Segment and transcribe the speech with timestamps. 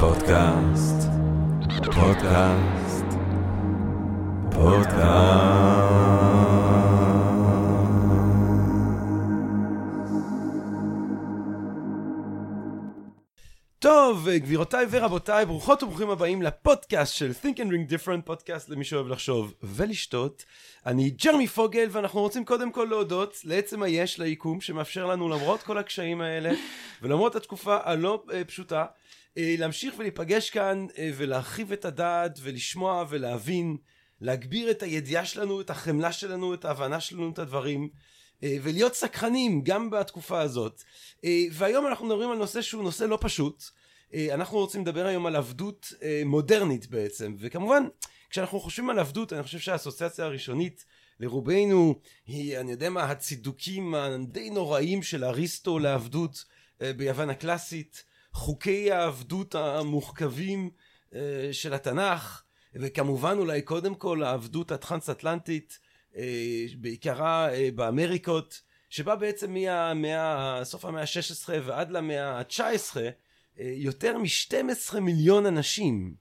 [0.00, 1.08] פודקאסט,
[1.84, 3.04] פודקאסט,
[4.52, 6.02] פודקאסט.
[13.78, 19.08] טוב, גבירותיי ורבותיי, ברוכות וברוכים הבאים לפודקאסט של Think and Ring Different, פודקאסט למי שאוהב
[19.08, 20.44] לחשוב ולשתות.
[20.86, 25.78] אני ג'רמי פוגל, ואנחנו רוצים קודם כל להודות לעצם היש ליקום, שמאפשר לנו למרות כל
[25.78, 26.50] הקשיים האלה,
[27.02, 28.84] ולמרות התקופה הלא אה, פשוטה,
[29.36, 33.76] להמשיך ולהיפגש כאן אה, ולהרחיב את הדעת ולשמוע ולהבין,
[34.20, 37.88] להגביר את הידיעה שלנו, את החמלה שלנו, את ההבנה שלנו את הדברים,
[38.42, 40.82] ולהיות סקרנים גם בתקופה הזאת.
[41.52, 43.64] והיום אנחנו מדברים על נושא שהוא נושא לא פשוט.
[44.14, 45.92] אנחנו רוצים לדבר היום על עבדות
[46.24, 47.84] מודרנית בעצם, וכמובן
[48.30, 50.84] כשאנחנו חושבים על עבדות אני חושב שהאסוציאציה הראשונית
[51.20, 56.44] לרובנו היא אני יודע מה הצידוקים הדי נוראים של אריסטו לעבדות
[56.80, 60.70] ביוון הקלאסית חוקי העבדות המוחכבים
[61.14, 62.42] אה, של התנ"ך
[62.74, 65.78] וכמובן אולי קודם כל העבדות הטרנס אטלנטית
[66.16, 69.56] אה, בעיקרה אה, באמריקות שבה בעצם
[69.96, 72.96] מסוף המאה ה-16 ועד למאה ה-19
[73.56, 76.14] יותר מ-12 מיליון אנשים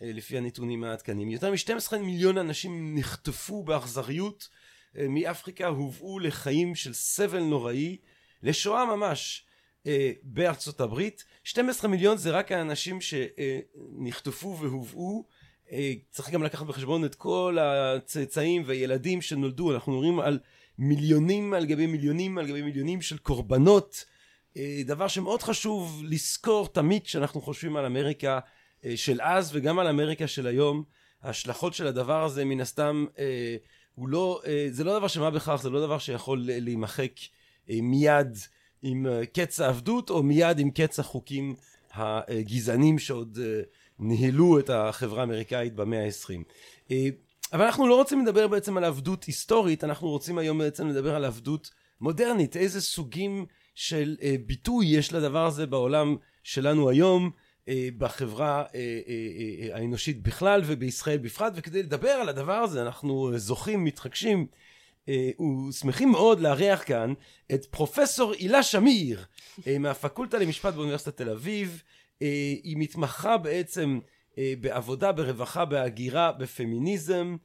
[0.00, 1.30] לפי הנתונים העדכניים.
[1.30, 4.48] יותר מ-12 מיליון אנשים נחטפו באכזריות
[4.94, 7.96] מאפריקה הובאו לחיים של סבל נוראי
[8.42, 9.47] לשואה ממש
[9.88, 11.24] אה, בארצות הברית.
[11.44, 15.24] 12 מיליון זה רק האנשים שנחטפו והובאו.
[15.72, 19.74] אה, צריך גם לקחת בחשבון את כל הצאצאים והילדים שנולדו.
[19.74, 20.38] אנחנו מדברים על
[20.78, 24.04] מיליונים על גבי מיליונים על גבי מיליונים של קורבנות.
[24.56, 28.38] אה, דבר שמאוד חשוב לזכור תמיד כשאנחנו חושבים על אמריקה
[28.96, 30.84] של אז וגם על אמריקה של היום.
[31.22, 33.06] ההשלכות של הדבר הזה מן הסתם
[33.94, 37.12] הוא לא זה לא דבר שמה בכך זה לא דבר שיכול להימחק
[37.68, 38.38] מיד
[38.82, 41.54] עם אה, קץ העבדות או מיד עם קץ החוקים
[41.92, 43.60] הגזענים שעוד אה,
[43.98, 46.44] ניהלו את החברה האמריקאית במאה העשרים.
[46.90, 47.08] אה,
[47.52, 51.24] אבל אנחנו לא רוצים לדבר בעצם על עבדות היסטורית, אנחנו רוצים היום בעצם לדבר על
[51.24, 57.30] עבדות מודרנית, איזה סוגים של ביטוי יש לדבר הזה בעולם שלנו היום,
[57.98, 58.64] בחברה
[59.72, 64.46] האנושית בכלל ובישראל בפרט, וכדי לדבר על הדבר הזה אנחנו זוכים, מתחגשים
[65.68, 67.12] ושמחים מאוד לארח כאן
[67.54, 69.24] את פרופסור הילה שמיר
[69.66, 71.82] אה, מהפקולטה למשפט באוניברסיטת תל אביב.
[72.22, 72.26] אה,
[72.62, 73.98] היא מתמחה בעצם
[74.60, 77.36] בעבודה, ברווחה, בהגירה, בפמיניזם.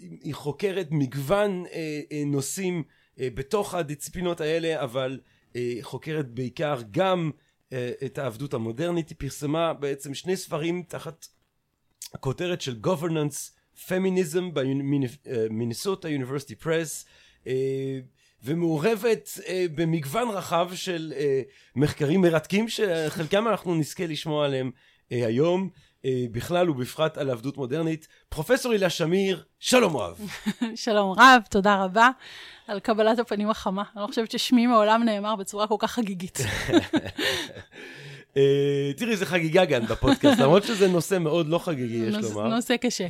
[0.00, 1.64] היא חוקרת מגוון
[2.26, 2.82] נושאים
[3.18, 5.20] בתוך הדיסציפלינות האלה, אבל
[5.82, 7.30] חוקרת בעיקר גם
[8.06, 9.08] את העבדות המודרנית.
[9.08, 11.26] היא פרסמה בעצם שני ספרים תחת
[12.14, 17.06] הכותרת של governance פמיניזם במיניסוטה יוניברסיטי פרס
[18.42, 21.42] ומעורבת אה, במגוון רחב של אה,
[21.76, 24.70] מחקרים מרתקים שחלקם אנחנו נזכה לשמוע עליהם
[25.12, 25.68] אה, היום
[26.32, 28.08] בכלל ובפרט על עבדות מודרנית.
[28.28, 30.20] פרופסור הילה שמיר, שלום רב.
[30.74, 32.10] שלום רב, תודה רבה
[32.68, 33.82] על קבלת הפנים החמה.
[33.94, 36.38] אני לא חושבת ששמי מעולם נאמר בצורה כל כך חגיגית.
[38.96, 42.48] תראי, זה חגיגה גם בפודקאסט, למרות שזה נושא מאוד לא חגיגי, יש לומר.
[42.48, 43.06] נושא קשה.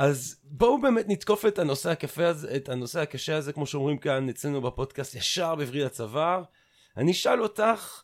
[0.00, 4.28] אז בואו באמת נתקוף את הנושא הקפה הזה, את הנושא הקשה הזה, כמו שאומרים כאן
[4.28, 6.42] אצלנו בפודקאסט, ישר בווריד הצוואר.
[6.96, 8.02] אני אשאל אותך,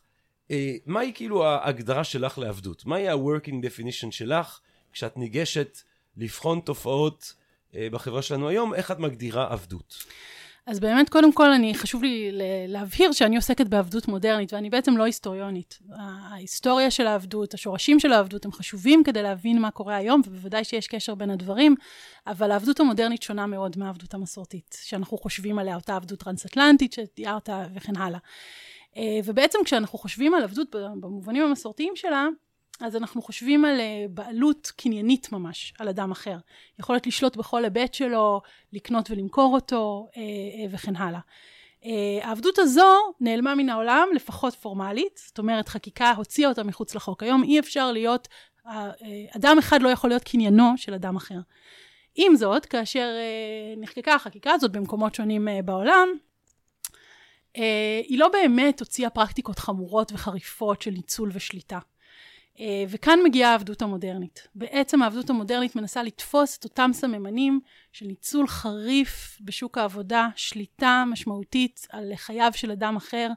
[0.51, 2.85] אה, מהי כאילו ההגדרה שלך לעבדות?
[2.85, 4.59] מהי ה-working definition שלך
[4.93, 5.77] כשאת ניגשת
[6.17, 7.33] לבחון תופעות
[7.75, 9.97] אה, בחברה שלנו היום, איך את מגדירה עבדות?
[10.67, 12.29] אז באמת, קודם כל, אני, חשוב לי
[12.67, 15.79] להבהיר שאני עוסקת בעבדות מודרנית, ואני בעצם לא היסטוריונית.
[15.97, 20.87] ההיסטוריה של העבדות, השורשים של העבדות, הם חשובים כדי להבין מה קורה היום, ובוודאי שיש
[20.87, 21.75] קשר בין הדברים,
[22.27, 27.97] אבל העבדות המודרנית שונה מאוד מהעבדות המסורתית, שאנחנו חושבים עליה, אותה עבדות טרנס-אטלנטית שתיארת וכן
[27.97, 28.19] הלאה.
[28.97, 32.27] אה, ובעצם כשאנחנו חושבים על עבדות במובנים המסורתיים שלה,
[32.79, 36.37] אז אנחנו חושבים על אה, בעלות קניינית ממש על אדם אחר.
[36.79, 38.41] יכולת לשלוט בכל היבט שלו,
[38.73, 41.19] לקנות ולמכור אותו אה, אה, וכן הלאה.
[42.21, 47.23] העבדות הזו נעלמה מן העולם, לפחות פורמלית, זאת אומרת חקיקה הוציאה אותה מחוץ לחוק.
[47.23, 48.27] היום אי אפשר להיות,
[49.35, 51.39] אדם אחד לא יכול להיות קניינו של אדם אחר.
[52.15, 53.07] עם זאת, כאשר
[53.77, 56.07] נחקקה החקיקה הזאת במקומות שונים בעולם,
[58.07, 61.79] היא לא באמת הוציאה פרקטיקות חמורות וחריפות של ניצול ושליטה.
[62.59, 64.47] אה, וכאן מגיעה העבדות המודרנית.
[64.55, 67.59] בעצם העבדות המודרנית מנסה לתפוס את אותם סממנים
[67.91, 73.29] של ניצול חריף בשוק העבודה, שליטה משמעותית על חייו של אדם אחר,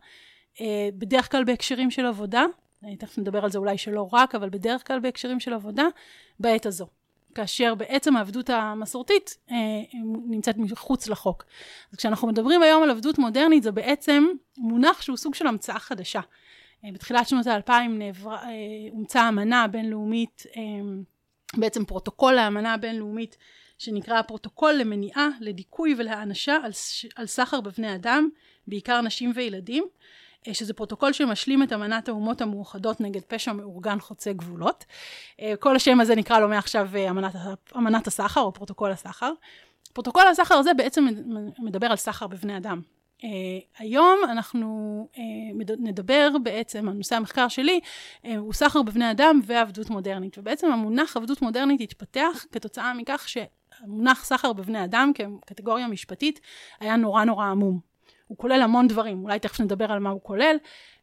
[0.60, 2.44] אה, בדרך כלל בהקשרים של עבודה,
[2.84, 5.84] אני תכף נדבר על זה אולי שלא רק, אבל בדרך כלל בהקשרים של עבודה,
[6.40, 6.86] בעת הזו.
[7.34, 9.56] כאשר בעצם העבדות המסורתית אה,
[10.26, 11.44] נמצאת מחוץ לחוק.
[11.92, 14.26] אז כשאנחנו מדברים היום על עבדות מודרנית, זה בעצם
[14.58, 16.20] מונח שהוא סוג של המצאה חדשה.
[16.84, 18.02] בתחילת שנות האלפיים
[18.92, 20.46] אומצה אמנה בינלאומית,
[21.56, 23.36] בעצם פרוטוקול האמנה הבינלאומית
[23.78, 26.70] שנקרא הפרוטוקול למניעה, לדיכוי ולהענשה על,
[27.16, 28.28] על סחר בבני אדם,
[28.66, 29.84] בעיקר נשים וילדים,
[30.48, 34.84] אה, שזה פרוטוקול שמשלים את אמנת האומות המאוחדות נגד פשע מאורגן חוצה גבולות.
[35.40, 37.34] אה, כל השם הזה נקרא לו מעכשיו אה, אמנת,
[37.76, 39.32] אמנת הסחר או פרוטוקול הסחר.
[39.92, 41.06] פרוטוקול הסחר הזה בעצם
[41.58, 42.80] מדבר על סחר בבני אדם.
[43.20, 43.22] אה,
[43.78, 45.18] היום אנחנו אה,
[45.78, 47.80] נדבר בעצם, נושא המחקר שלי
[48.22, 50.38] אה, הוא סחר בבני אדם ועבדות מודרנית.
[50.38, 56.40] ובעצם המונח עבדות מודרנית התפתח כתוצאה מכך שהמונח סחר בבני אדם כקטגוריה משפטית
[56.80, 57.80] היה נורא נורא עמום.
[58.26, 60.56] הוא כולל המון דברים, אולי תכף נדבר על מה הוא כולל,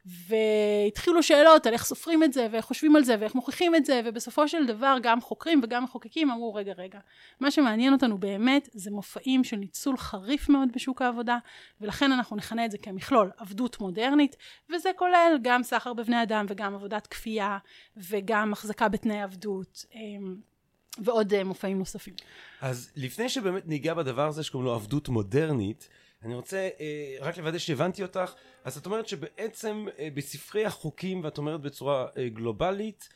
[0.07, 4.01] והתחילו שאלות על איך סופרים את זה, ואיך חושבים על זה, ואיך מוכיחים את זה,
[4.05, 6.99] ובסופו של דבר גם חוקרים וגם מחוקקים אמרו, רגע, רגע,
[7.39, 11.37] מה שמעניין אותנו באמת זה מופעים של ניצול חריף מאוד בשוק העבודה,
[11.81, 14.35] ולכן אנחנו נכנה את זה כמכלול עבדות מודרנית,
[14.73, 17.57] וזה כולל גם סחר בבני אדם, וגם עבודת כפייה,
[17.97, 19.85] וגם החזקה בתנאי עבדות.
[19.95, 20.35] אמ,
[21.03, 22.13] ועוד אה, מופעים נוספים.
[22.61, 25.89] אז לפני שבאמת ניגע בדבר הזה שקוראים לו עבדות מודרנית,
[26.23, 28.33] אני רוצה אה, רק לוודא שהבנתי אותך.
[28.63, 33.09] אז את אומרת שבעצם אה, בספרי החוקים, ואת אומרת בצורה אה, גלובלית,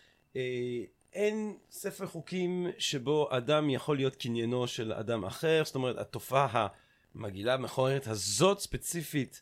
[1.13, 6.67] אין ספר חוקים שבו אדם יכול להיות קניינו של אדם אחר, זאת אומרת התופעה
[7.15, 9.41] המגעילה המכוערת הזאת ספציפית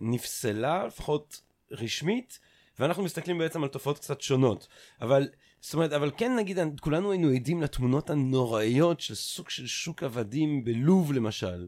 [0.00, 1.40] נפסלה, לפחות
[1.70, 2.38] רשמית,
[2.78, 4.68] ואנחנו מסתכלים בעצם על תופעות קצת שונות.
[5.00, 5.28] אבל,
[5.60, 10.64] זאת אומרת, אבל כן נגיד, כולנו היינו עדים לתמונות הנוראיות של סוג של שוק עבדים
[10.64, 11.66] בלוב למשל.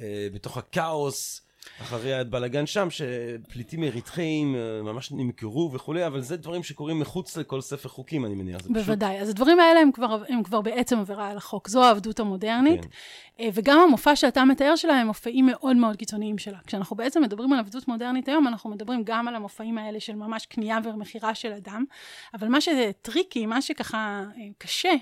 [0.00, 1.42] אה, בתוך הכאוס,
[1.82, 7.60] אחרי הבלאגן שם, שפליטים אריתחאים אה, ממש נמכרו וכולי, אבל זה דברים שקורים מחוץ לכל
[7.60, 8.60] ספר חוקים, אני מניח.
[8.66, 9.14] בוודאי.
[9.14, 9.22] פשוט...
[9.22, 11.68] אז הדברים האלה הם כבר, הם כבר בעצם עבירה על החוק.
[11.68, 12.84] זו העבדות המודרנית.
[12.84, 12.88] כן.
[13.40, 16.58] אה, וגם המופע שאתה מתאר שלה הם מופעים מאוד מאוד קיצוניים שלה.
[16.66, 20.46] כשאנחנו בעצם מדברים על עבדות מודרנית היום, אנחנו מדברים גם על המופעים האלה של ממש
[20.46, 21.84] קנייה ומכירה של אדם.
[22.34, 24.24] אבל מה שטריקי, מה שככה
[24.58, 24.92] קשה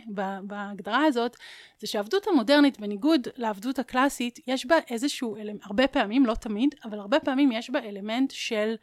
[0.42, 1.36] בהגדרה הזאת,
[1.78, 7.20] זה שהעבדות המודרנית, בניגוד לעבדות הקלאסית, יש בה איזשהו, הרבה פעמים, לא תמיד, אבל הרבה
[7.20, 8.74] פעמים יש בה אלמנט של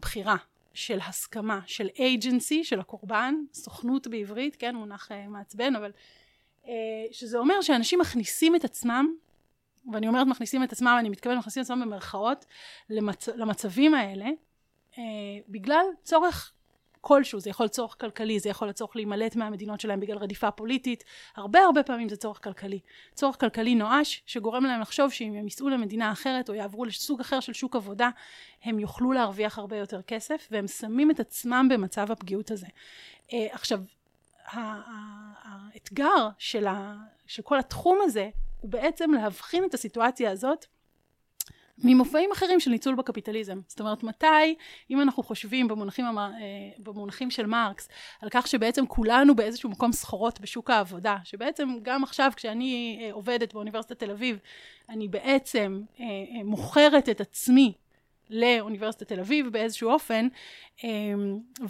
[0.00, 0.36] בחירה,
[0.74, 5.92] של הסכמה, של agency, של הקורבן, סוכנות בעברית, כן, מונח uh, מעצבן, אבל
[6.64, 6.68] uh,
[7.12, 9.14] שזה אומר שאנשים מכניסים את עצמם,
[9.92, 12.44] ואני אומרת מכניסים את עצמם, אני מתכוונת מכניסים את עצמם במרכאות,
[12.90, 13.28] למצ...
[13.28, 14.26] למצבים האלה,
[14.92, 14.96] uh,
[15.48, 16.52] בגלל צורך
[17.04, 21.04] כלשהו, זה יכול צורך כלכלי, זה יכול להיות להימלט מהמדינות שלהם בגלל רדיפה פוליטית,
[21.36, 22.80] הרבה הרבה פעמים זה צורך כלכלי.
[23.14, 27.40] צורך כלכלי נואש, שגורם להם לחשוב שאם הם ייסעו למדינה אחרת או יעברו לסוג אחר
[27.40, 28.10] של שוק עבודה,
[28.64, 32.66] הם יוכלו להרוויח הרבה יותר כסף, והם שמים את עצמם במצב הפגיעות הזה.
[33.28, 33.80] Uh, עכשיו,
[34.52, 36.94] האתגר של, ה,
[37.26, 40.66] של כל התחום הזה, הוא בעצם להבחין את הסיטואציה הזאת
[41.84, 43.58] ממופעים אחרים של ניצול בקפיטליזם.
[43.68, 44.54] זאת אומרת, מתי,
[44.90, 46.30] אם אנחנו חושבים במונחים, אה,
[46.78, 47.88] במונחים של מרקס,
[48.22, 53.52] על כך שבעצם כולנו באיזשהו מקום סחורות בשוק העבודה, שבעצם גם עכשיו כשאני אה, עובדת
[53.52, 54.38] באוניברסיטת תל אביב,
[54.88, 56.06] אני בעצם אה,
[56.44, 57.72] מוכרת את עצמי
[58.30, 60.28] לאוניברסיטת תל אביב באיזשהו אופן,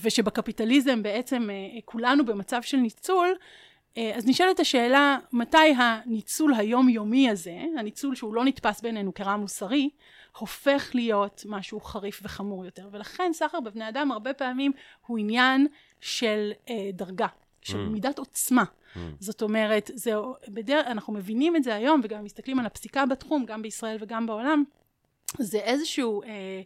[0.00, 1.48] ושבקפיטליזם בעצם
[1.84, 3.28] כולנו במצב של ניצול,
[4.14, 9.90] אז נשאלת השאלה, מתי הניצול היומיומי הזה, הניצול שהוא לא נתפס בעינינו כרע מוסרי,
[10.38, 12.88] הופך להיות משהו חריף וחמור יותר.
[12.92, 14.72] ולכן סחר בבני אדם הרבה פעמים
[15.06, 15.66] הוא עניין
[16.00, 17.26] של אה, דרגה,
[17.62, 17.90] של mm.
[17.90, 18.64] מידת עוצמה.
[18.64, 18.98] Mm.
[19.20, 20.12] זאת אומרת, זה,
[20.48, 20.80] בדר...
[20.86, 24.64] אנחנו מבינים את זה היום, וגם מסתכלים על הפסיקה בתחום, גם בישראל וגם בעולם,
[25.38, 26.22] זה איזשהו...
[26.22, 26.62] אה,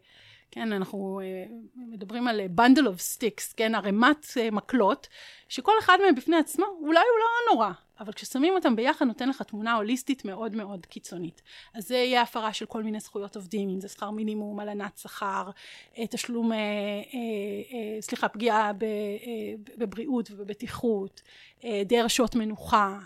[0.51, 5.09] כן, אנחנו uh, מדברים על bundle of sticks, כן, ערימת uh, מקלות,
[5.49, 9.43] שכל אחד מהם בפני עצמו, אולי הוא לא נורא, אבל כששמים אותם ביחד נותן לך
[9.43, 11.43] תמונה הוליסטית מאוד מאוד קיצונית.
[11.75, 15.51] אז זה יהיה הפרה של כל מיני זכויות עובדים, אם זה שכר מינימום, הלנת שכר,
[15.99, 18.73] אה, תשלום, אה, אה, סליחה, פגיעה
[19.79, 21.23] בבריאות ובבטיחות,
[21.85, 22.99] די שעות מנוחה,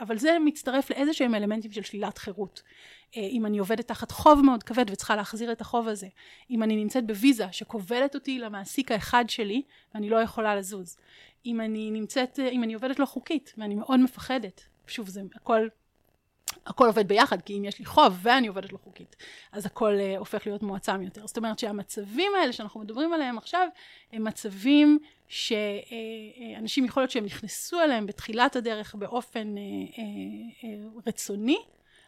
[0.00, 2.62] אבל זה מצטרף לאיזה שהם אלמנטים של שלילת חירות.
[3.16, 6.08] אם אני עובדת תחת חוב מאוד כבד וצריכה להחזיר את החוב הזה,
[6.50, 9.62] אם אני נמצאת בוויזה שכובלת אותי למעסיק האחד שלי
[9.94, 10.96] ואני לא יכולה לזוז,
[11.46, 14.64] אם אני נמצאת, אם אני עובדת לא חוקית, ואני מאוד מפחדת.
[14.86, 15.66] שוב, זה הכל,
[16.66, 19.16] הכל עובד ביחד, כי אם יש לי חוב ואני עובדת לא חוקית,
[19.52, 21.26] אז הכל uh, הופך להיות מועצם יותר.
[21.26, 23.68] זאת אומרת שהמצבים האלה שאנחנו מדברים עליהם עכשיו,
[24.12, 29.54] הם מצבים שאנשים, יכול להיות שהם נכנסו אליהם בתחילת הדרך באופן
[31.06, 31.58] רצוני,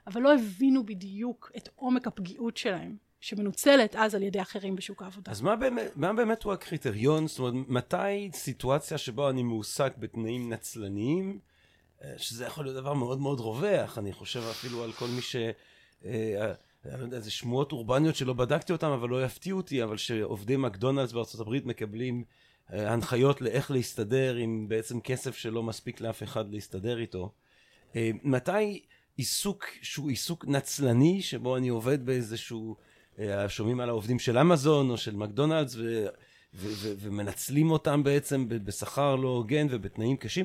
[0.07, 2.97] אבל לא הבינו בדיוק את עומק הפגיעות שלהם.
[3.21, 5.33] שמנוצלת אז על ידי אחרים בשוק העבודה.
[5.33, 7.27] אז מה באמת, מה באמת הוא הקריטריון?
[7.27, 11.39] זאת אומרת, מתי סיטואציה שבו אני מועסק בתנאים נצלניים,
[12.03, 15.37] אה, שזה יכול להיות דבר מאוד מאוד רווח, אני חושב אפילו על כל מי ש...
[16.05, 16.53] אה,
[16.85, 20.57] אני לא יודע, זה שמועות אורבניות שלא בדקתי אותן, אבל לא יפתיעו אותי, אבל שעובדי
[20.57, 22.25] מקדונלדס בארצות הברית מקבלים
[22.73, 27.33] אה, הנחיות לאיך להסתדר עם בעצם כסף שלא מספיק לאף אחד להסתדר איתו.
[27.97, 28.83] אה, מתי
[29.17, 32.77] עיסוק שהוא עיסוק נצלני, שבו אני עובד באיזשהו,
[33.19, 36.07] אה, שומעים על העובדים של אמזון או של מקדונלדס, ו...
[36.55, 40.45] ו- ו- ומנצלים אותם בעצם בשכר לא הוגן ובתנאים קשים.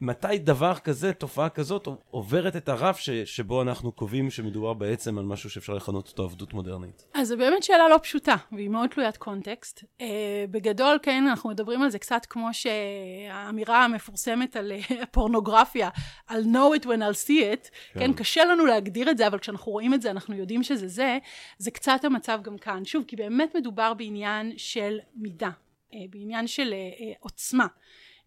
[0.00, 5.24] מתי דבר כזה, תופעה כזאת, עוברת את הרף ש- שבו אנחנו קובעים שמדובר בעצם על
[5.24, 7.06] משהו שאפשר לכנות אותו עבדות מודרנית?
[7.14, 9.80] אז זו באמת שאלה לא פשוטה, והיא מאוד תלוית קונטקסט.
[9.80, 10.02] Uh,
[10.50, 15.88] בגדול, כן, אנחנו מדברים על זה קצת כמו שהאמירה המפורסמת על uh, פורנוגרפיה,
[16.28, 18.00] I'll know it when I'll see it, כן.
[18.00, 21.18] כן, קשה לנו להגדיר את זה, אבל כשאנחנו רואים את זה, אנחנו יודעים שזה זה,
[21.58, 22.84] זה קצת המצב גם כאן.
[22.84, 25.50] שוב, כי באמת מדובר בעניין של מידה,
[25.90, 27.66] uh, בעניין של uh, עוצמה.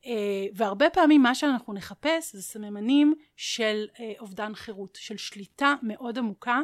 [0.06, 6.18] אה, והרבה פעמים מה שאנחנו נחפש זה סממנים של אה, אובדן חירות, של שליטה מאוד
[6.18, 6.60] עמוקה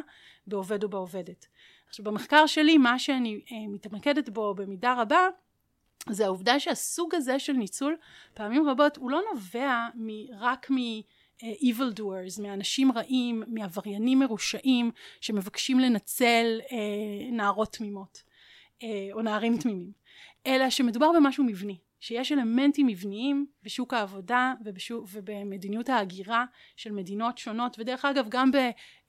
[0.46, 1.46] בעובד או בעובדת.
[1.88, 5.28] עכשיו במחקר שלי מה שאני אה, מתמקדת בו במידה רבה
[6.10, 7.96] זה העובדה שהסוג הזה של ניצול
[8.34, 9.86] פעמים רבות הוא לא נובע
[10.40, 10.76] רק מ...
[11.42, 14.90] evil doers, מאנשים רעים, מעבריינים מרושעים
[15.20, 16.76] שמבקשים לנצל אה,
[17.32, 18.22] נערות תמימות
[18.82, 19.92] אה, או נערים תמימים,
[20.46, 21.78] אלא שמדובר במשהו מבני.
[22.00, 26.44] שיש אלמנטים מבניים בשוק העבודה ובשוק, ובמדיניות ההגירה
[26.76, 28.50] של מדינות שונות ודרך אגב גם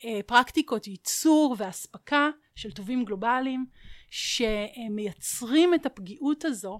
[0.03, 3.65] בפרקטיקות ייצור ואספקה של טובים גלובליים
[4.09, 6.79] שמייצרים את הפגיעות הזו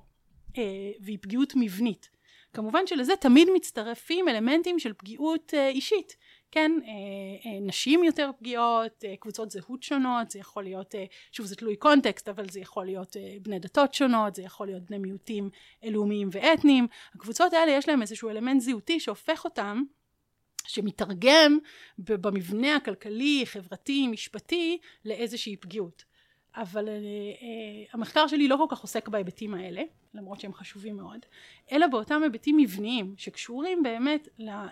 [0.58, 2.10] אה, והיא פגיעות מבנית.
[2.54, 6.16] כמובן שלזה תמיד מצטרפים אלמנטים של פגיעות אה, אישית
[6.51, 10.96] כן, אה, אה, נשים יותר פגיעות, אה, קבוצות זהות שונות, זה יכול להיות,
[11.32, 14.98] שוב זה תלוי קונטקסט, אבל זה יכול להיות בני דתות שונות, זה יכול להיות בני
[14.98, 15.50] מיעוטים
[15.84, 16.88] לאומיים ואתניים.
[17.15, 19.84] הקבוצות האלה יש להם איזשהו אלמנט זהותי שהופך אותם
[20.68, 21.58] שמתרגם
[21.98, 26.03] במבנה הכלכלי, חברתי, משפטי, לאיזושהי פגיעות.
[26.56, 27.44] אבל uh, uh,
[27.94, 29.82] המחקר שלי לא כל כך עוסק בהיבטים האלה,
[30.13, 31.20] למרות שהם חשובים מאוד,
[31.72, 34.27] אלא באותם היבטים מבניים שקשורים באמת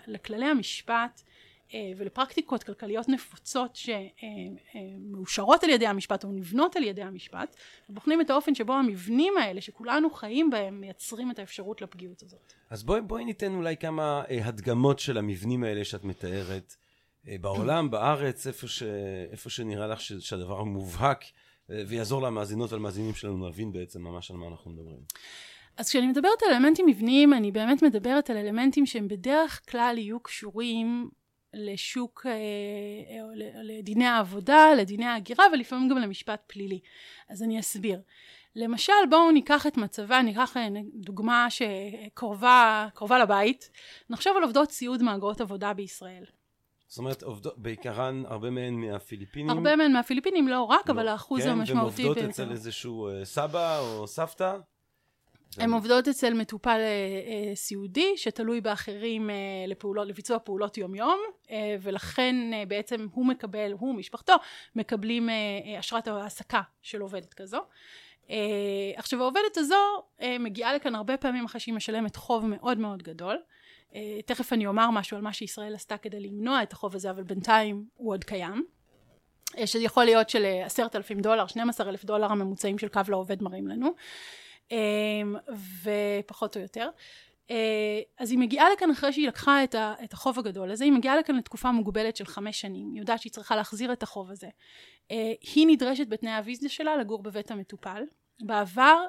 [0.06, 1.22] לכללי המשפט,
[1.96, 7.56] ולפרקטיקות כלכליות נפוצות שמאושרות על ידי המשפט או נבנות על ידי המשפט
[7.90, 12.52] ובוחנים את האופן שבו המבנים האלה שכולנו חיים בהם מייצרים את האפשרות לפגיעות הזאת.
[12.70, 16.76] אז בואי, בואי ניתן אולי כמה אה, הדגמות של המבנים האלה שאת מתארת
[17.28, 18.82] אה, בעולם, בארץ, איפה, ש,
[19.30, 21.24] איפה שנראה לך ש, שהדבר מובהק
[21.68, 25.00] ויעזור למאזינות ולמאזינים שלנו להבין בעצם ממש על מה אנחנו מדברים.
[25.76, 30.20] אז כשאני מדברת על אלמנטים מבניים, אני באמת מדברת על אלמנטים שהם בדרך כלל יהיו
[30.20, 31.10] קשורים
[31.54, 36.80] לשוק, אה, אה, לדיני העבודה, לדיני ההגירה ולפעמים גם למשפט פלילי.
[37.28, 38.00] אז אני אסביר.
[38.56, 43.70] למשל בואו ניקח את מצבה, ניקח אה, דוגמה שקרובה לבית,
[44.10, 46.24] נחשוב על עובדות סיעוד מהגרות עבודה בישראל.
[46.88, 49.50] זאת אומרת, עובדות, בעיקרן הרבה מהן מהפיליפינים?
[49.50, 52.02] הרבה מהן מהפיליפינים, לא רק, לא, אבל האחוז כן, המשמעותי.
[52.02, 54.56] כן, והן עובדות אצל איזשהו סבא או סבתא?
[55.56, 59.36] הן עובדות אצל מטופל אה, אה, סיעודי שתלוי באחרים אה,
[59.68, 61.20] לפעולות, לביצוע פעולות יום יום
[61.82, 62.36] ולכן
[62.68, 64.32] בעצם הוא מקבל, הוא ומשפחתו
[64.76, 65.28] מקבלים
[65.80, 67.58] אשרת העסקה של עובדת כזו.
[68.96, 69.76] עכשיו העובדת הזו
[70.40, 73.36] מגיעה לכאן הרבה פעמים אחרי שהיא משלמת חוב מאוד מאוד גדול.
[74.26, 77.84] תכף אני אומר משהו על מה שישראל עשתה כדי למנוע את החוב הזה אבל בינתיים
[77.94, 78.64] הוא עוד קיים.
[79.64, 83.68] שזה יכול להיות של עשרת אלפים דולר, 12 אלף דולר הממוצעים של קו לעובד מראים
[83.68, 83.94] לנו.
[84.70, 85.36] אמ,
[85.82, 86.88] ופחות או יותר.
[87.50, 89.64] אה, אז היא מגיעה לכאן אחרי שהיא לקחה
[90.04, 93.32] את החוב הגדול הזה, היא מגיעה לכאן לתקופה מוגבלת של חמש שנים, היא יודעת שהיא
[93.32, 94.48] צריכה להחזיר את החוב הזה.
[95.10, 98.02] אה, היא נדרשת בתנאי הוויזה שלה לגור בבית המטופל.
[98.40, 99.04] בעבר,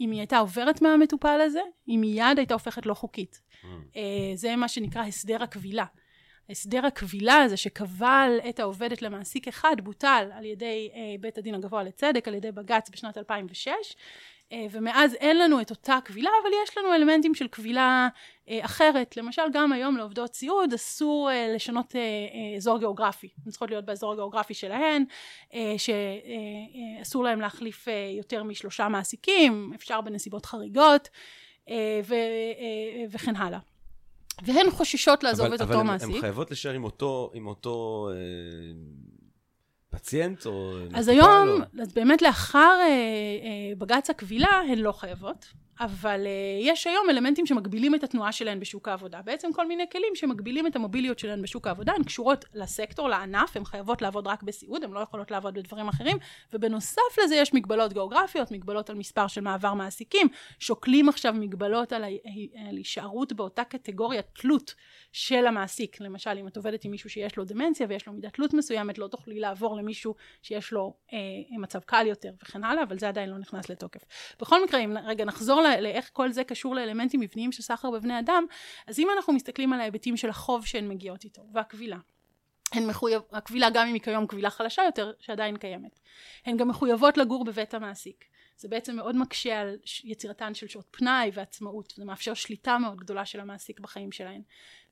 [0.00, 3.40] אם היא הייתה עוברת מהמטופל הזה, היא מיד הייתה הופכת לא חוקית.
[3.40, 3.66] Mm.
[3.96, 4.02] אה,
[4.34, 5.84] זה מה שנקרא הסדר הכבילה.
[6.50, 10.90] הסדר הכבילה הזה שכבל את העובדת למעסיק אחד בוטל על ידי
[11.20, 13.74] בית הדין הגבוה לצדק, על ידי בג"ץ בשנת 2006, אה,
[14.70, 18.08] ומאז אין לנו את אותה קבילה, אבל יש לנו אלמנטים של קבילה
[18.48, 19.16] אה, אחרת.
[19.16, 21.94] למשל, גם היום לעובדות סיעוד אסור אה, לשנות
[22.56, 23.28] אזור גיאוגרפי.
[23.44, 25.04] הן צריכות להיות באזור הגיאוגרפי שלהן,
[25.76, 27.88] שאסור להן להחליף
[28.18, 31.08] יותר משלושה מעסיקים, אפשר בנסיבות חריגות,
[32.04, 32.14] ו,
[33.10, 33.58] וכן הלאה.
[34.42, 36.08] והן חוששות לעזוב אבל, את אותו מעסיק.
[36.08, 38.08] אבל הן חייבות להישאר עם אותו, עם אותו
[39.90, 40.78] פציינט או...
[40.94, 41.60] אז היום.
[41.80, 45.46] אז באמת לאחר אה, אה, בג"ץ הקבילה, הן לא חייבות.
[45.80, 49.22] אבל uh, יש היום אלמנטים שמגבילים את התנועה שלהן בשוק העבודה.
[49.22, 53.64] בעצם כל מיני כלים שמגבילים את המוביליות שלהן בשוק העבודה, הן קשורות לסקטור, לענף, הן
[53.64, 56.16] חייבות לעבוד רק בסיעוד, הן לא יכולות לעבוד בדברים אחרים,
[56.52, 62.04] ובנוסף לזה יש מגבלות גיאוגרפיות, מגבלות על מספר של מעבר מעסיקים, שוקלים עכשיו מגבלות על
[62.54, 64.74] הישארות באותה קטגוריית תלות
[65.12, 66.00] של המעסיק.
[66.00, 69.06] למשל, אם את עובדת עם מישהו שיש לו דמנציה ויש לו מידת תלות מסוימת, לא
[69.06, 71.18] תוכלי לעבור למישהו שיש לו אה,
[71.58, 74.00] מצב קל יותר וכן הלאה, אבל זה עדיין לא נכנס לתוקף.
[74.40, 78.44] בכל מקרה, אם רגע נחזור לאיך כל זה קשור לאלמנטים מבניים של סחר בבני אדם,
[78.86, 81.98] אז אם אנחנו מסתכלים על ההיבטים של החוב שהן מגיעות איתו, והקבילה.
[82.72, 86.00] הן מחויב, הקבילה גם אם היא כיום קבילה חלשה יותר, שעדיין קיימת.
[86.46, 88.24] הן גם מחויבות לגור בבית המעסיק.
[88.60, 93.26] זה בעצם מאוד מקשה על יצירתן של שעות פנאי ועצמאות, זה מאפשר שליטה מאוד גדולה
[93.26, 94.42] של המעסיק בחיים שלהן.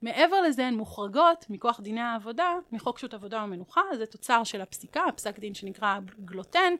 [0.02, 5.04] מעבר לזה הן מוחרגות מכוח דיני העבודה, מחוק שעות עבודה ומנוחה, זה תוצר של הפסיקה,
[5.04, 6.74] הפסק דין שנקרא גלוטן,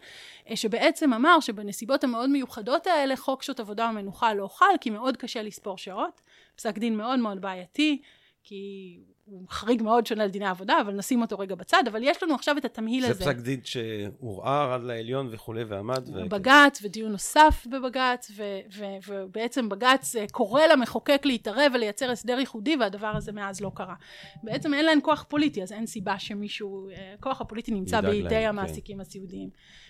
[0.50, 5.16] אה, שבעצם אמר שבנסיבות המאוד מיוחדות האלה חוק שעות עבודה ומנוחה לא חל, כי מאוד
[5.16, 6.21] קשה לספור שעות,
[6.57, 8.02] פסק דין מאוד מאוד בעייתי,
[8.42, 8.99] כי
[9.30, 12.58] הוא חריג מאוד שונה לדיני עבודה, אבל נשים אותו רגע בצד, אבל יש לנו עכשיו
[12.58, 13.25] את התמהיל זה הזה.
[13.25, 16.08] זה פסק דין שעורער עד לעליון וכולי ועמד.
[16.14, 16.28] ו...
[16.28, 18.42] בג"ץ, ודיון נוסף בבג"ץ, ו-
[18.76, 23.94] ו- ובעצם בג"ץ אה, קורא למחוקק להתערב ולייצר הסדר ייחודי, והדבר הזה מאז לא קרה.
[24.42, 28.30] בעצם אין להם כוח פוליטי, אז אין סיבה שמישהו, הכוח אה, הפוליטי נמצא בידי להם,
[28.30, 28.49] כן.
[28.49, 29.00] המעסיקים כן.
[29.00, 29.49] הסיעודיים.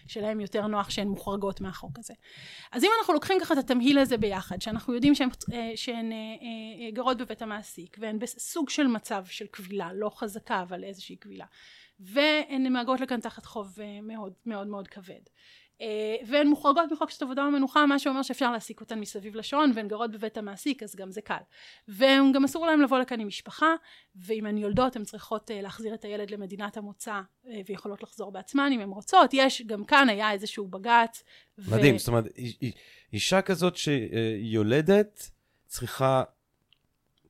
[0.08, 2.14] שלהם יותר נוח שהן מוחרגות מהחוק הזה.
[2.72, 6.90] אז אם אנחנו לוקחים ככה את התמהיל הזה ביחד, שאנחנו יודעים שהן, אה, שהן אה,
[6.92, 11.46] גרות בבית המעסיק, והן בסוג של מצב של קבילה, לא חזקה אבל איזושהי קבילה,
[12.00, 15.22] והן מהגרות לכאן תחת חוב מאוד מאוד מאוד כבד.
[15.80, 19.88] אה, והן מוחרגות מחוק שעות עבודה ומנוחה, מה שאומר שאפשר להעסיק אותן מסביב לשעון, והן
[19.88, 21.36] גרות בבית המעסיק, אז גם זה קל.
[21.88, 23.74] והן גם אסור להן לבוא לכאן עם משפחה,
[24.16, 28.70] ואם הן יולדות הן צריכות אה, להחזיר את הילד למדינת המוצא, אה, ויכולות לחזור בעצמן
[28.72, 29.30] אם הן רוצות.
[29.32, 31.24] יש, גם כאן היה איזשהו בג"ץ.
[31.58, 31.98] מדהים, ו...
[31.98, 32.24] זאת אומרת,
[33.12, 35.30] אישה כזאת שיולדת
[35.66, 36.22] צריכה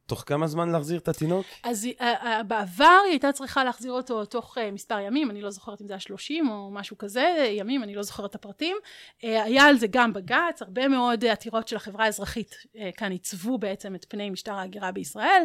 [0.08, 1.46] תוך כמה זמן להחזיר את התינוק?
[1.62, 5.50] אז uh, uh, בעבר היא הייתה צריכה להחזיר אותו תוך uh, מספר ימים, אני לא
[5.50, 8.76] זוכרת אם זה היה 30 או משהו כזה, ימים, אני לא זוכרת את הפרטים.
[9.22, 12.54] היה על זה גם בג"ץ, הרבה מאוד עתירות של החברה האזרחית
[12.96, 15.42] כאן עיצבו בעצם את פני משטר ההגירה בישראל,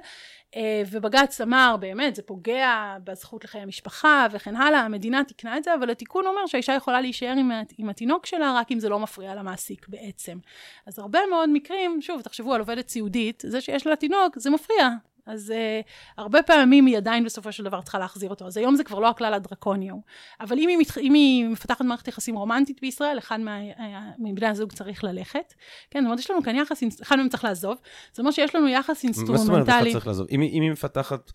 [0.91, 5.89] ובג"ץ אמר, באמת, זה פוגע בזכות לחיי המשפחה וכן הלאה, המדינה תיקנה את זה, אבל
[5.89, 7.34] התיקון אומר שהאישה יכולה להישאר
[7.77, 10.38] עם התינוק שלה רק אם זה לא מפריע למעסיק בעצם.
[10.86, 14.89] אז הרבה מאוד מקרים, שוב, תחשבו על עובדת סיעודית, זה שיש לה תינוק, זה מפריע.
[15.25, 18.46] אז אה, הרבה פעמים היא עדיין בסופו של דבר צריכה להחזיר אותו.
[18.46, 20.01] אז היום זה כבר לא הכלל הדרקוני ההוא.
[20.42, 20.98] אבל אם היא, מתח...
[20.98, 23.61] אם היא מפתחת מערכת יחסים רומנטית בישראל, אחד מה...
[23.61, 25.53] אה, מבני הזוג צריך ללכת.
[25.92, 27.77] כן, זאת אומרת, יש לנו כאן יחס, אחד מהם צריך לעזוב.
[28.11, 29.37] זאת אומרת שיש לנו יחס אינסטרומנטלי.
[29.37, 30.27] מה זאת אומרת אחד צריך לעזוב?
[30.31, 31.31] אם, אם היא מפתחת...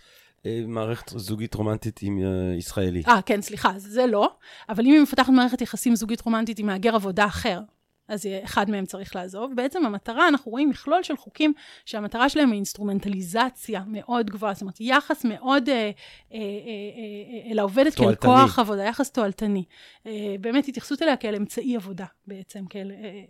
[0.46, 2.18] אה, מערכת זוגית רומנטית עם
[2.58, 3.02] ישראלי.
[3.08, 4.30] אה, כן, סליחה, זה לא.
[4.68, 7.60] אבל אם היא מפתחת מערכת יחסים זוגית רומנטית עם מהגר עבודה אחר,
[8.08, 9.52] אז אחד מהם צריך לעזוב.
[9.54, 11.52] בעצם המטרה, אנחנו רואים מכלול של חוקים
[11.84, 15.90] שהמטרה שלהם היא אינסטרומנטליזציה מאוד גבוהה, זאת אומרת, יחס מאוד אה, אה,
[16.32, 19.64] אה, אה, אל העובדת כאל כוח עבודה, יחס תועלתני.
[20.06, 23.20] אה, באמת התייחסות אליה כאל אמצעי עבודה בעצם, כאל, אה, אה,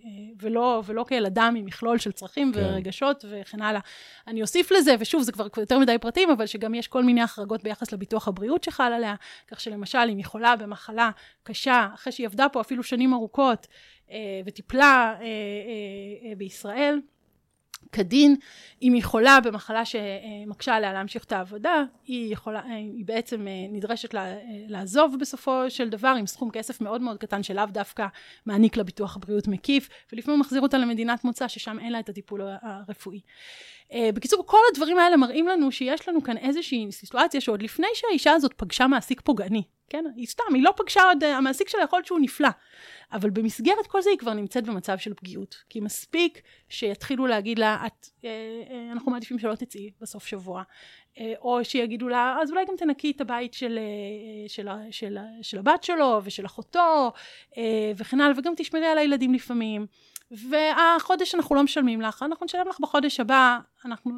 [0.40, 2.60] ולא, ולא כאל אדם עם מכלול של צרכים כן.
[2.60, 3.80] ורגשות וכן הלאה.
[4.26, 7.62] אני אוסיף לזה, ושוב, זה כבר יותר מדי פרטים, אבל שגם יש כל מיני החרגות
[7.62, 9.14] ביחס לביטוח הבריאות שחל עליה,
[9.48, 11.10] כך שלמשל, אם היא חולה במחלה
[11.42, 13.66] קשה, אחרי שהיא עבדה פה אפילו שנים ארוכות,
[14.46, 17.00] וטיפלה אה, אה, בישראל
[17.92, 18.36] כדין,
[18.82, 24.14] אם היא חולה במחלה שמקשה עליה להמשיך את העבודה, היא, יכולה, היא בעצם נדרשת
[24.68, 28.06] לעזוב בסופו של דבר עם סכום כסף מאוד מאוד קטן שלאו דווקא
[28.46, 32.40] מעניק לה ביטוח בריאות מקיף, ולפעמים מחזיר אותה למדינת מוצא ששם אין לה את הטיפול
[32.62, 33.20] הרפואי.
[34.14, 38.52] בקיצור, כל הדברים האלה מראים לנו שיש לנו כאן איזושהי סיטואציה שעוד לפני שהאישה הזאת
[38.56, 40.04] פגשה מעסיק פוגעני, כן?
[40.16, 42.48] היא סתם, היא לא פגשה עוד, המעסיק שלה יכול להיות שהוא נפלא.
[43.12, 45.56] אבל במסגרת כל זה היא כבר נמצאת במצב של פגיעות.
[45.70, 48.30] כי מספיק שיתחילו להגיד לה, את, אה,
[48.70, 50.62] אה, אנחנו מעדיפים שלא תצאי בסוף שבוע.
[51.20, 55.18] אה, או שיגידו לה, אז אולי גם תנקי את הבית של, אה, של, של, של,
[55.42, 57.12] של הבת שלו ושל אחותו,
[57.56, 59.86] אה, וכן הלאה, וגם תשמרי על הילדים לפעמים.
[60.30, 64.12] והחודש אנחנו לא משלמים לך, אנחנו נשלם לך בחודש הבא, אנחנו...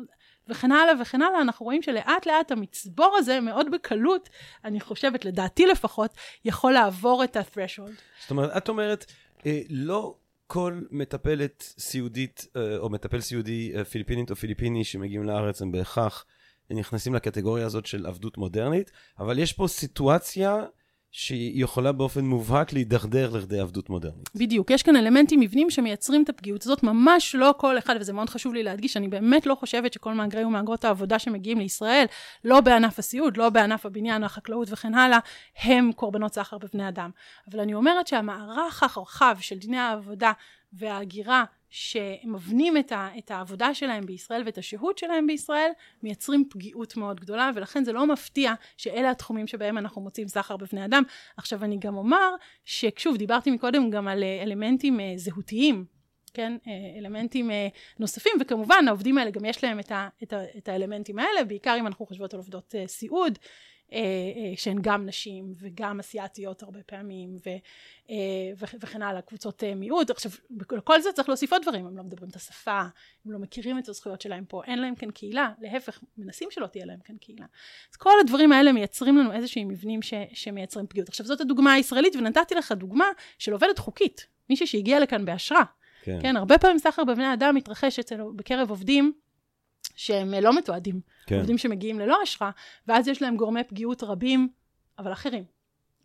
[0.48, 4.28] וכן הלאה וכן הלאה, אנחנו רואים שלאט לאט המצבור הזה מאוד בקלות,
[4.64, 7.92] אני חושבת, לדעתי לפחות, יכול לעבור את ה-threshold.
[8.20, 9.12] זאת אומרת, את אומרת,
[9.46, 10.14] אה, לא
[10.46, 16.26] כל מטפלת סיעודית, אה, או מטפל סיעודי אה, פיליפינית או פיליפיני שמגיעים לארץ הם בהכרח
[16.70, 20.64] נכנסים לקטגוריה הזאת של עבדות מודרנית, אבל יש פה סיטואציה
[21.12, 24.30] שהיא יכולה באופן מובהק להידרדר לכדי עבדות מודרנית.
[24.34, 28.30] בדיוק, יש כאן אלמנטים מבנים שמייצרים את הפגיעות הזאת, ממש לא כל אחד, וזה מאוד
[28.30, 32.04] חשוב לי להדגיש, אני באמת לא חושבת שכל מהגרי ומהגרות העבודה שמגיעים לישראל,
[32.44, 35.18] לא בענף הסיעוד, לא בענף הבניין, החקלאות וכן הלאה,
[35.62, 37.10] הם קורבנות סחר בבני אדם.
[37.50, 40.32] אבל אני אומרת שהמערך הרחב של דיני העבודה
[40.72, 45.70] וההגירה שמבנים את, ה, את העבודה שלהם בישראל ואת השהות שלהם בישראל,
[46.02, 50.84] מייצרים פגיעות מאוד גדולה, ולכן זה לא מפתיע שאלה התחומים שבהם אנחנו מוצאים סחר בבני
[50.84, 51.02] אדם.
[51.36, 55.84] עכשיו אני גם אומר, ששוב, דיברתי מקודם גם על אלמנטים זהותיים,
[56.34, 56.56] כן,
[56.98, 57.50] אלמנטים
[57.98, 61.76] נוספים, וכמובן העובדים האלה גם יש להם את, ה, את, ה, את האלמנטים האלה, בעיקר
[61.80, 63.69] אם אנחנו חושבות על עובדות סיעוד, אה, אה,
[64.56, 67.48] שהן גם נשים וגם אסיאתיות הרבה פעמים ו,
[68.10, 68.16] אה,
[68.80, 70.10] וכן הלאה, קבוצות מיעוט.
[70.10, 70.32] עכשיו,
[70.72, 72.80] לכל זה צריך להוסיף עוד דברים, הם לא מדברים את השפה,
[73.24, 76.86] הם לא מכירים את הזכויות שלהם פה, אין להם כאן קהילה, להפך, מנסים שלא תהיה
[76.86, 77.46] להם כאן קהילה.
[77.92, 81.08] אז כל הדברים האלה מייצרים לנו איזשהם מבנים ש, שמייצרים פגיעות.
[81.08, 83.06] עכשיו, זאת הדוגמה הישראלית, ונתתי לך דוגמה
[83.38, 85.62] של עובדת חוקית, מישהי שהגיעה לכאן באשרה.
[86.02, 86.18] כן.
[86.22, 89.12] כן, הרבה פעמים סחר בבני אדם מתרחש אצלנו בקרב עובדים
[89.96, 91.00] שהם לא מתועדים.
[91.26, 91.36] כן.
[91.36, 92.50] עובדים שמגיעים ללא אשרה,
[92.88, 94.48] ואז יש להם גורמי פגיעות רבים,
[94.98, 95.44] אבל אחרים.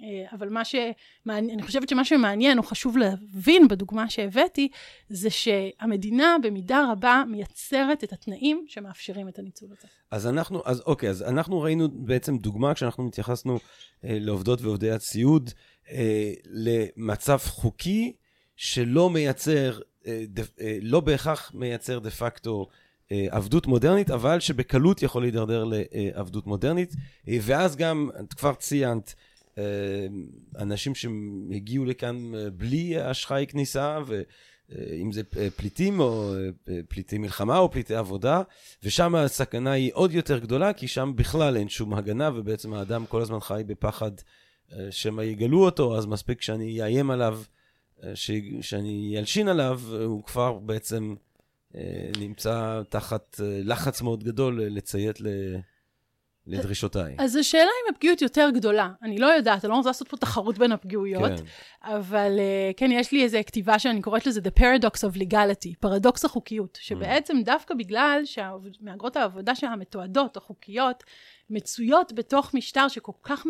[0.02, 4.70] אה, אבל מה שמעניין, אני חושבת שמה שמעניין או חשוב להבין בדוגמה שהבאתי,
[5.10, 9.88] זה שהמדינה במידה רבה מייצרת את התנאים שמאפשרים את הניצול הזה.
[10.12, 13.60] אז אנחנו, אז אוקיי, אז אנחנו ראינו בעצם דוגמה כשאנחנו התייחסנו
[14.04, 15.50] אה, לעובדות ועובדי הציוד,
[15.92, 18.14] אה, למצב חוקי
[18.56, 25.04] שלא מייצר, אה, ד, אה, לא בהכרח מייצר דה פקטו אה, עבדות מודרנית, אבל שבקלות
[25.04, 26.94] יכול להידרדר לעבדות מודרנית.
[27.28, 29.16] אה, ואז גם, את כבר ציינת,
[29.58, 29.64] אה,
[30.60, 35.22] אנשים שהגיעו לכאן בלי אשראי כניסה, ואם זה
[35.56, 36.34] פליטים או
[36.88, 38.42] פליטי מלחמה או פליטי עבודה,
[38.84, 43.22] ושם הסכנה היא עוד יותר גדולה, כי שם בכלל אין שום הגנה, ובעצם האדם כל
[43.22, 44.12] הזמן חי בפחד
[44.90, 47.40] שמא יגלו אותו, אז מספיק שאני אאיים עליו,
[48.62, 51.35] שאני ילשין עליו, הוא כבר בעצם אה,
[52.20, 55.28] נמצא תחת אה, לחץ מאוד גדול אה, לציית ל...
[56.48, 57.16] לדרישותיי.
[57.20, 58.90] אז השאלה אם הפגיעות יותר גדולה.
[59.04, 61.46] אני לא יודעת, אני לא רוצה לעשות פה תחרות בין הפגיעויות, כן.
[61.84, 62.40] אבל
[62.78, 67.38] כן, יש לי איזו כתיבה שאני קוראת לזה The Paradox of Legality, פרדוקס החוקיות, שבעצם
[67.46, 71.04] דווקא בגלל שמהגרות העבודה שהמתועדות, החוקיות,
[71.50, 73.46] מצויות בתוך משטר שכל כך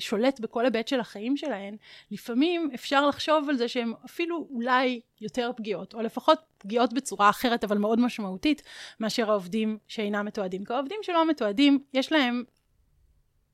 [0.00, 1.76] שולט בכל היבט של החיים שלהן,
[2.10, 7.64] לפעמים אפשר לחשוב על זה שהן אפילו אולי יותר פגיעות, או לפחות פגיעות בצורה אחרת,
[7.64, 8.62] אבל מאוד משמעותית,
[9.00, 10.64] מאשר העובדים שאינם מתועדים.
[10.64, 12.44] כי העובדים שלא מתועדים, יש להם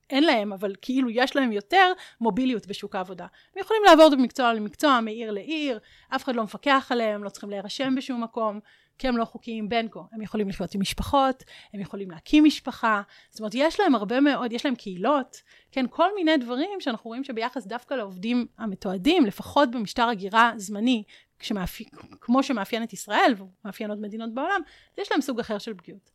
[0.09, 3.27] אין להם, אבל כאילו יש להם יותר מוביליות בשוק העבודה.
[3.55, 5.79] הם יכולים לעבור ממקצוע למקצוע, מעיר לעיר,
[6.15, 8.59] אף אחד לא מפקח עליהם, לא צריכים להירשם בשום מקום.
[8.97, 9.99] כי הם לא חוקיים בין כה.
[10.11, 14.53] הם יכולים לחיות עם משפחות, הם יכולים להקים משפחה, זאת אומרת, יש להם הרבה מאוד,
[14.53, 20.03] יש להם קהילות, כן, כל מיני דברים שאנחנו רואים שביחס דווקא לעובדים המתועדים, לפחות במשטר
[20.03, 21.03] הגירה זמני,
[21.41, 21.85] שמאפי,
[22.21, 24.61] כמו שמאפיין את ישראל ומאפיין עוד מדינות בעולם,
[24.97, 26.11] יש להם סוג אחר של פגיעות.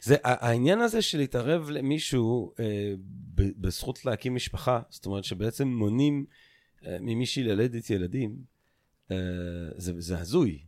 [0.00, 2.94] זה העניין הזה של להתערב למישהו אה,
[3.34, 6.24] בזכות להקים משפחה, זאת אומרת שבעצם מונעים
[6.86, 8.36] אה, ממישהי ללדת ילדים,
[9.10, 9.16] אה,
[9.76, 10.62] זה, זה הזוי,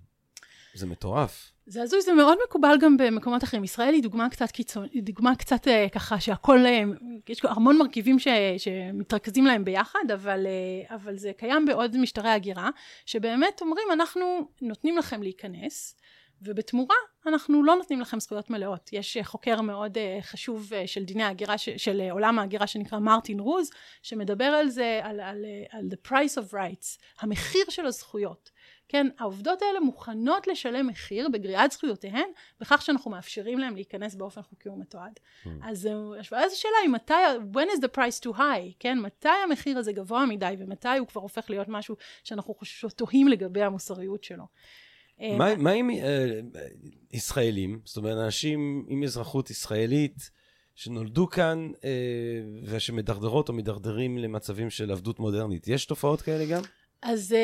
[0.75, 1.54] זה מטורף.
[1.67, 3.65] זה הזוי, זה מאוד מקובל גם במקומות אחרים.
[3.65, 6.83] ישראל היא דוגמה קצת קיצון, היא דוגמה קצת אה, ככה שהכל, אה,
[7.29, 12.71] יש המון מרכיבים ש, שמתרכזים להם ביחד, אבל, אה, אבל זה קיים בעוד משטרי הגירה,
[13.07, 15.97] שבאמת אומרים, אנחנו נותנים לכם להיכנס,
[16.43, 16.97] ובתמורה
[17.27, 18.91] אנחנו לא נותנים לכם זכויות מלאות.
[18.93, 23.71] יש חוקר מאוד חשוב של דיני ההגירה, של עולם ההגירה שנקרא מרטין רוז,
[24.03, 28.51] שמדבר על זה, על, על, על the price of rights, המחיר של הזכויות.
[28.95, 32.29] כן, העובדות האלה מוכנות לשלם מחיר בגריעת זכויותיהן,
[32.61, 35.13] בכך שאנחנו מאפשרים להם להיכנס באופן חוקי ומתועד.
[35.45, 35.49] Mm.
[35.63, 35.89] אז
[36.33, 37.15] השאלה היא מתי,
[37.53, 41.21] when is the price too high, כן, מתי המחיר הזה גבוה מדי, ומתי הוא כבר
[41.21, 42.55] הופך להיות משהו שאנחנו
[42.97, 44.45] תוהים לגבי המוסריות שלו.
[45.21, 45.95] אה, מה, מה עם uh,
[47.13, 50.31] ישראלים, זאת אומרת, אנשים עם אזרחות ישראלית,
[50.75, 51.81] שנולדו כאן uh,
[52.65, 55.69] ושמדרדרות או מדרדרים למצבים של עבדות מודרנית.
[55.69, 56.63] יש תופעות כאלה גם?
[57.03, 57.35] אז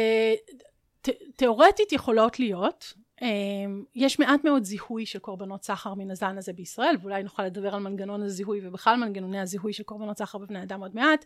[1.37, 2.95] תיאורטית יכולות להיות.
[3.23, 7.75] אמ, יש מעט מאוד זיהוי של קורבנות סחר מן הזן הזה בישראל, ואולי נוכל לדבר
[7.75, 11.25] על מנגנון הזיהוי ובכלל מנגנוני הזיהוי של קורבנות סחר בבני אדם עוד מעט,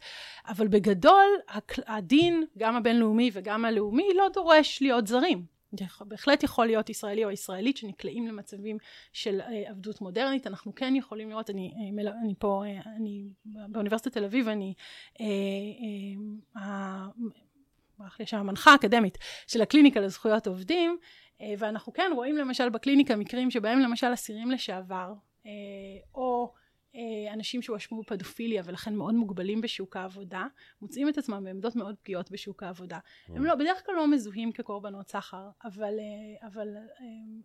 [0.48, 1.26] אבל בגדול
[1.86, 5.54] הדין, גם הבינלאומי וגם הלאומי, לא דורש להיות זרים.
[6.00, 8.78] בהחלט יכול להיות ישראלי או ישראלית שנקלעים למצבים
[9.12, 10.46] של אה, עבדות מודרנית.
[10.46, 14.74] אנחנו כן יכולים לראות, אני, אה, אני פה, אה, אני באוניברסיטת תל אביב, אני
[18.20, 20.98] יש שם מנחה אקדמית של הקליניקה לזכויות עובדים,
[21.40, 25.12] אה, ואנחנו כן רואים למשל בקליניקה מקרים שבהם למשל אסירים לשעבר,
[25.46, 25.50] אה,
[26.14, 26.52] או
[26.94, 30.46] אה, אנשים שהואשמו בפדופיליה ולכן מאוד מוגבלים בשוק העבודה,
[30.82, 32.98] מוצאים את עצמם בעמדות מאוד פגיעות בשוק העבודה.
[33.28, 35.94] הם לא, בדרך כלל לא מזוהים כקורבנות סחר, אבל,
[36.42, 36.68] אבל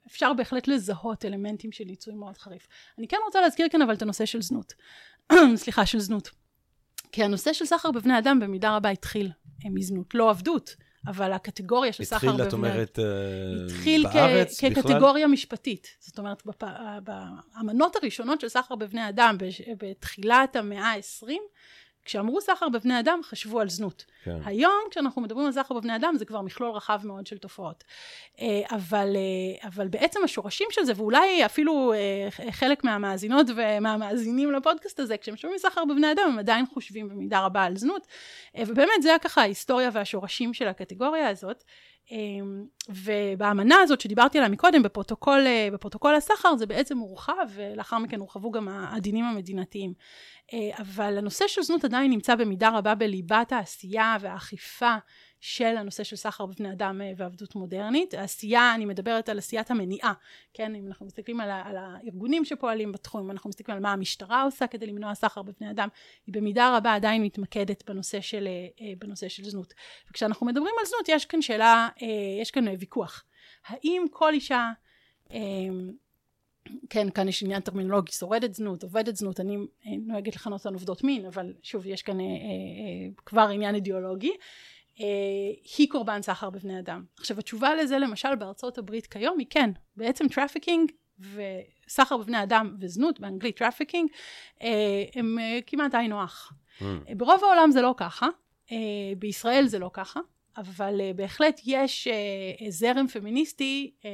[0.08, 2.68] אפשר בהחלט לזהות אלמנטים של ניצוי מאוד חריף.
[2.98, 4.74] אני כן רוצה להזכיר כאן אבל את הנושא של זנות.
[5.56, 6.30] סליחה, של זנות.
[7.12, 9.32] כי הנושא של סחר בבני אדם במידה רבה התחיל
[9.66, 10.76] מזנות, לא עבדות,
[11.08, 12.44] אבל הקטגוריה של סחר בבני...
[12.44, 13.00] התחיל, את אומרת,
[13.66, 15.88] התחיל בארץ כ- כקטגוריה משפטית.
[16.00, 16.64] זאת אומרת, בפ...
[17.04, 19.38] באמנות הראשונות של סחר בבני אדם,
[19.78, 21.32] בתחילת המאה ה-20,
[22.10, 24.06] כשאמרו סחר בבני אדם, חשבו על זנות.
[24.24, 24.38] כן.
[24.46, 27.84] היום, כשאנחנו מדברים על סחר בבני אדם, זה כבר מכלול רחב מאוד של תופעות.
[28.42, 35.00] אה, אבל, אה, אבל בעצם השורשים של זה, ואולי אפילו אה, חלק מהמאזינות ומהמאזינים לפודקאסט
[35.00, 38.08] הזה, כשהם שומעים סחר בבני אדם, הם עדיין חושבים במידה רבה על זנות.
[38.60, 41.64] ובאמת, זה היה ככה ההיסטוריה והשורשים של הקטגוריה הזאת.
[42.90, 45.40] ובאמנה הזאת שדיברתי עליה מקודם, בפרוטוקול,
[45.74, 49.94] בפרוטוקול הסחר, זה בעצם הורחב, ולאחר מכן הורחבו גם הדינים המדינתיים.
[50.80, 54.96] אבל הנושא של זנות עדיין נמצא במידה רבה בליבת העשייה והאכיפה
[55.42, 58.14] של הנושא של סחר בבני אדם אה, ועבדות מודרנית.
[58.14, 60.14] העשייה, אני מדברת על עשיית המניעה,
[60.54, 60.76] כן?
[60.76, 64.68] אם אנחנו מסתכלים על, על הארגונים שפועלים בתחום, אם אנחנו מסתכלים על מה המשטרה עושה
[64.68, 65.88] כדי למנוע סחר בבני אדם,
[66.28, 69.74] היא במידה רבה עדיין מתמקדת בנושא של, אה, אה, בנושא של זנות.
[70.10, 71.90] וכשאנחנו מדברים על זנות, יש כאן שאלה,
[72.42, 73.24] יש כאן ויכוח.
[73.68, 74.72] האם כל אישה
[76.90, 81.26] כן, כאן יש עניין טרמינולוגי, שורדת זנות, עובדת זנות, אני נוהגת לכנות אותן עובדות מין,
[81.26, 82.30] אבל שוב, יש כאן אה, אה,
[83.26, 84.32] כבר עניין אידיאולוגי.
[85.00, 85.06] אה,
[85.78, 87.04] היא קורבן סחר בבני אדם.
[87.20, 93.20] עכשיו התשובה לזה למשל בארצות הברית כיום היא כן, בעצם trafficking וסחר בבני אדם וזנות
[93.20, 94.10] באנגלית trafficking
[94.62, 96.52] אה, הם אה, כמעט היינו הך.
[96.80, 96.84] Mm.
[97.18, 98.28] ברוב העולם זה לא ככה,
[99.18, 100.20] בישראל זה לא ככה,
[100.58, 104.06] אבל uh, בהחלט יש uh, זרם פמיניסטי uh,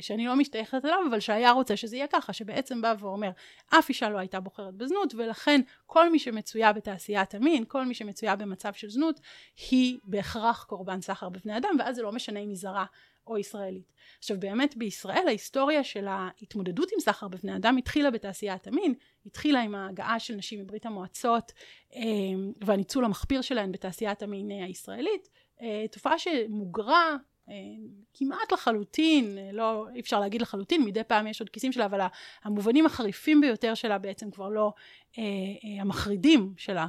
[0.00, 3.30] שאני לא משתייכת אליו, אבל שהיה רוצה שזה יהיה ככה, שבעצם בא ואומר,
[3.78, 8.36] אף אישה לא הייתה בוחרת בזנות, ולכן כל מי שמצויה בתעשיית המין, כל מי שמצויה
[8.36, 9.20] במצב של זנות,
[9.70, 12.84] היא בהכרח קורבן סחר בבני אדם, ואז זה לא משנה אם היא זרה
[13.26, 13.92] או ישראלית.
[14.18, 18.94] עכשיו באמת בישראל ההיסטוריה של ההתמודדות עם סחר בבני אדם התחילה בתעשיית המין,
[19.26, 21.52] התחילה עם ההגעה של נשים מברית המועצות
[22.64, 25.45] והניצול המחפיר שלהן בתעשיית המין הישראלית, אה,
[25.90, 27.16] תופעה שמוגרה
[27.48, 27.54] אה,
[28.14, 32.00] כמעט לחלוטין, אה, לא, אי אפשר להגיד לחלוטין, מדי פעם יש עוד כיסים שלה, אבל
[32.44, 34.72] המובנים החריפים ביותר שלה בעצם כבר לא,
[35.80, 36.86] המחרידים שלה,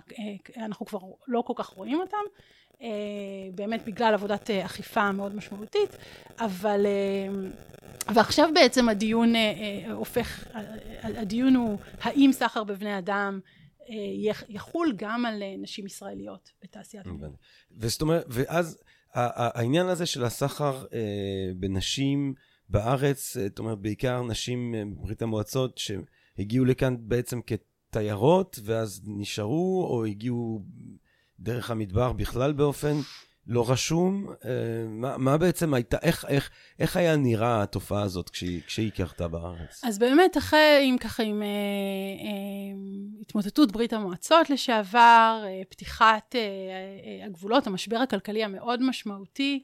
[0.58, 2.18] אנחנו כבר לא כל כך רואים אותם,
[3.56, 5.98] באמת בגלל עבודת אכיפה מאוד משמעותית,
[6.40, 6.86] אבל,
[8.14, 9.34] ועכשיו בעצם הדיון
[9.92, 10.48] הופך,
[11.02, 13.40] הדיון הוא האם סחר בבני אדם
[14.50, 17.32] יחול גם על נשים ישראליות בתעשיית המין.
[17.78, 18.78] וזאת אומרת, ואז
[19.14, 22.34] העניין הזה של הסחר אה, בנשים
[22.70, 29.88] בארץ, אה, זאת אומרת, בעיקר נשים אה, מברית המועצות שהגיעו לכאן בעצם כתיירות, ואז נשארו,
[29.90, 30.66] או הגיעו
[31.40, 32.96] דרך המדבר בכלל באופן
[33.48, 34.28] לא רשום.
[34.46, 34.50] אה,
[34.88, 39.82] מה, מה בעצם הייתה, איך, איך, איך היה נראה התופעה הזאת כשהיא, כשהיא קרתה בארץ?
[39.84, 46.42] אז באמת, אחרי, עם ככה, עם אה, אה, התמוטטות ברית המועצות לשעבר, אה, פתיחת אה,
[46.42, 49.64] אה, הגבולות, המשבר הכלכלי המאוד משמעותי,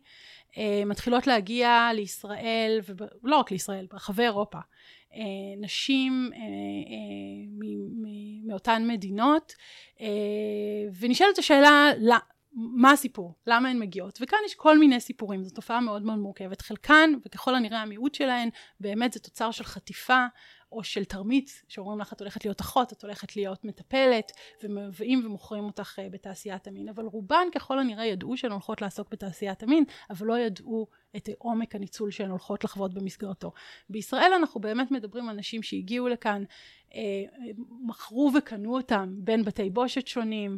[0.57, 2.79] אה, מתחילות להגיע לישראל,
[3.23, 4.57] ולא רק לישראל, ברחבי אירופה.
[5.13, 5.21] אה,
[5.61, 6.39] נשים אה,
[8.47, 9.53] מאותן מדינות,
[10.99, 11.91] ונשאלת השאלה,
[12.55, 13.33] מה הסיפור?
[13.47, 14.19] למה הן מגיעות?
[14.21, 16.61] וכאן יש כל מיני סיפורים, זו תופעה מאוד מאוד מורכבת.
[16.61, 20.25] חלקן, וככל הנראה המיעוט שלהן, באמת זה תוצר של חטיפה
[20.71, 24.31] או של תרמית, שאומרים לך את הולכת להיות אחות, את הולכת להיות מטפלת,
[24.63, 26.89] ומביאים ומוכרים אותך אה, בתעשיית המין.
[26.89, 30.87] אבל רובן ככל הנראה ידעו שהן הולכות לעסוק בתעשיית המין, אבל לא ידעו
[31.17, 33.51] את עומק הניצול שהן הולכות לחוות במסגרתו.
[33.89, 36.43] בישראל אנחנו באמת מדברים על נשים שהגיעו לכאן,
[36.95, 37.45] אה,
[37.81, 40.57] מכרו וקנו אותם בין בתי בושת שונים,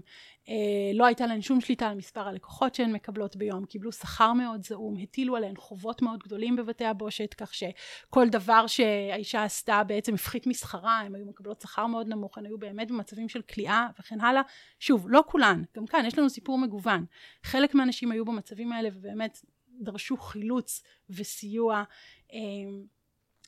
[0.49, 0.53] אה,
[0.93, 4.95] לא הייתה להן שום שליטה על מספר הלקוחות שהן מקבלות ביום, קיבלו שכר מאוד זעום,
[5.01, 10.99] הטילו עליהן חובות מאוד גדולים בבתי הבושת, כך שכל דבר שהאישה עשתה בעצם הפחית משכרה,
[10.99, 14.41] הן היו מקבלות שכר מאוד נמוך, הן היו באמת במצבים של כליאה וכן הלאה.
[14.79, 17.05] שוב, לא כולן, גם כאן יש לנו סיפור מגוון.
[17.43, 19.41] חלק מהנשים היו במצבים האלה ובאמת
[19.81, 21.83] דרשו חילוץ וסיוע.
[22.33, 22.39] אה,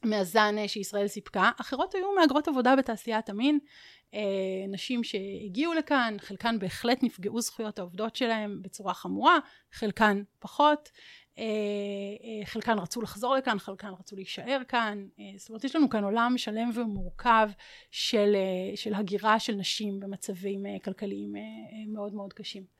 [0.04, 3.60] מהזן שישראל סיפקה, אחרות היו מהגרות עבודה בתעשיית המין,
[4.14, 4.20] אה,
[4.68, 9.38] נשים שהגיעו לכאן, חלקן בהחלט נפגעו זכויות העובדות שלהם בצורה חמורה,
[9.72, 10.90] חלקן פחות,
[11.38, 16.04] אה, אה, חלקן רצו לחזור לכאן, חלקן רצו להישאר כאן, זאת אומרת יש לנו כאן
[16.04, 17.50] עולם שלם ומורכב
[17.92, 18.36] של,
[18.76, 21.34] של הגירה של נשים במצבים כלכליים
[21.88, 22.77] מאוד מאוד קשים.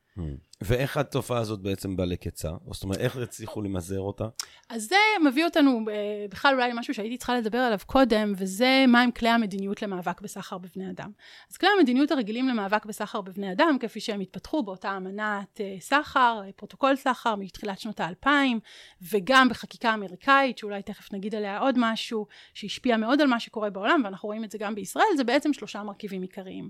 [0.60, 2.50] ואיך התופעה הזאת בעצם באה לקצה?
[2.70, 4.28] זאת אומרת, איך הצליחו למזער אותה?
[4.68, 9.10] אז זה מביא אותנו אה, בכלל אולי למשהו שהייתי צריכה לדבר עליו קודם, וזה מהם
[9.10, 11.10] כלי המדיניות למאבק בסחר בבני אדם.
[11.50, 16.40] אז כלי המדיניות הרגילים למאבק בסחר בבני אדם, כפי שהם התפתחו באותה אמנת אה, סחר,
[16.44, 18.60] אה, פרוטוקול סחר מתחילת שנות האלפיים,
[19.02, 24.00] וגם בחקיקה אמריקאית, שאולי תכף נגיד עליה עוד משהו, שהשפיע מאוד על מה שקורה בעולם,
[24.04, 26.68] ואנחנו רואים את זה גם בישראל, זה בעצם שלושה מרכיבים עיקריים.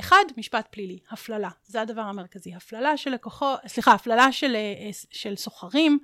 [0.00, 2.54] אחד, משפט פלילי, הפללה, זה הדבר המרכזי.
[2.54, 4.56] הפללה הפללה של לקוחות, סליחה, הפללה של,
[5.10, 5.98] של סוחרים,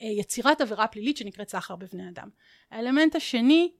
[0.00, 2.28] יצירת עבירה פלילית שנקראת סחר בבני אדם.
[2.70, 3.72] האלמנט השני,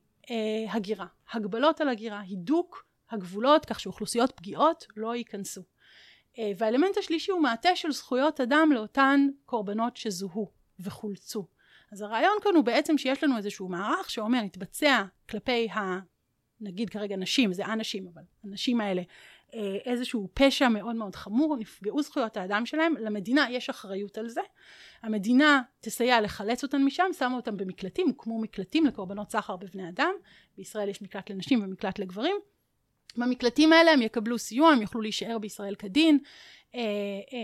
[0.69, 1.07] הגירה.
[1.33, 5.63] הגבלות על הגירה, הידוק הגבולות כך שאוכלוסיות פגיעות לא ייכנסו.
[6.57, 11.47] והאלמנט השלישי הוא מעטה של זכויות אדם לאותן קורבנות שזוהו וחולצו.
[11.93, 15.99] אז הרעיון כאן הוא בעצם שיש לנו איזשהו מערך שאומר להתבצע כלפי ה...
[16.61, 19.07] נגיד כרגע נשים, זה אנשים, אבל הנשים האלה, אה,
[19.85, 24.41] איזשהו פשע מאוד מאוד חמור, נפגעו זכויות האדם שלהם, למדינה יש אחריות על זה.
[25.03, 30.13] המדינה תסייע לחלץ אותן משם, שמה אותן במקלטים, הוקמו מקלטים לקורבנות סחר בבני אדם,
[30.57, 32.37] בישראל יש מקלט לנשים ומקלט לגברים.
[33.17, 36.19] במקלטים האלה הם יקבלו סיוע, הם יוכלו להישאר בישראל כדין,
[36.75, 37.39] אה, אה,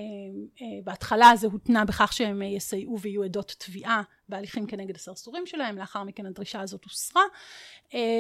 [0.63, 6.03] אה, בהתחלה זה הותנה בכך שהם יסייעו ויהיו עדות תביעה בהליכים כנגד הסרסורים שלהם, לאחר
[6.03, 7.23] מכן הדרישה הזאת הוסרה,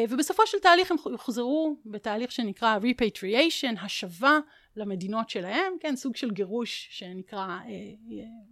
[0.09, 4.39] ובסופו של תהליך הם יוחזרו בתהליך שנקרא repatriation, השבה
[4.77, 7.59] למדינות שלהם, כן, סוג של גירוש שנקרא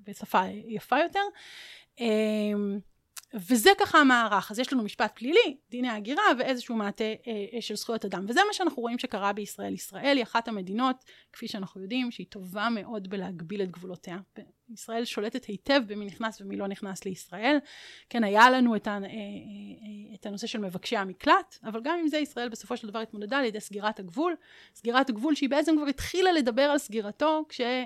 [0.06, 1.20] בשפה יפה יותר.
[3.34, 7.14] וזה ככה המערך, אז יש לנו משפט פלילי, דיני הגירה ואיזשהו מעטה אה,
[7.52, 9.74] אה, של זכויות אדם, וזה מה שאנחנו רואים שקרה בישראל.
[9.74, 14.18] ישראל היא אחת המדינות, כפי שאנחנו יודעים, שהיא טובה מאוד בלהגביל את גבולותיה.
[14.70, 17.58] ישראל שולטת היטב במי נכנס ומי לא נכנס לישראל.
[18.10, 22.08] כן, היה לנו את, ה, אה, אה, את הנושא של מבקשי המקלט, אבל גם עם
[22.08, 24.36] זה ישראל בסופו של דבר התמודדה על ידי סגירת הגבול.
[24.74, 27.76] סגירת הגבול שהיא בעצם כבר התחילה לדבר על סגירתו כש, אה,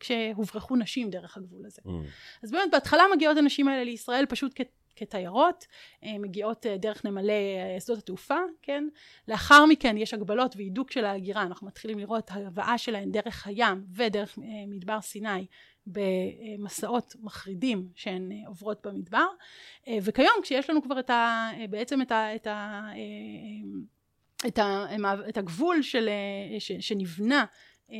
[0.00, 1.82] כשהוברחו נשים דרך הגבול הזה.
[1.86, 1.90] Mm.
[2.42, 4.60] אז באמת בהתחלה מגיעות הנשים האלה לישראל פשוט כ...
[4.96, 5.66] כתיירות,
[6.02, 8.84] מגיעות דרך נמלי שדות התעופה, כן?
[9.28, 14.38] לאחר מכן יש הגבלות והידוק של ההגירה, אנחנו מתחילים לראות הבאה שלהן דרך הים ודרך
[14.66, 15.46] מדבר סיני
[15.86, 19.26] במסעות מחרידים שהן עוברות במדבר,
[20.02, 22.34] וכיום כשיש לנו כבר את ה, בעצם את ה...
[22.34, 22.82] את ה
[25.28, 26.08] את, הגבול של,
[26.58, 27.44] שנבנה אה,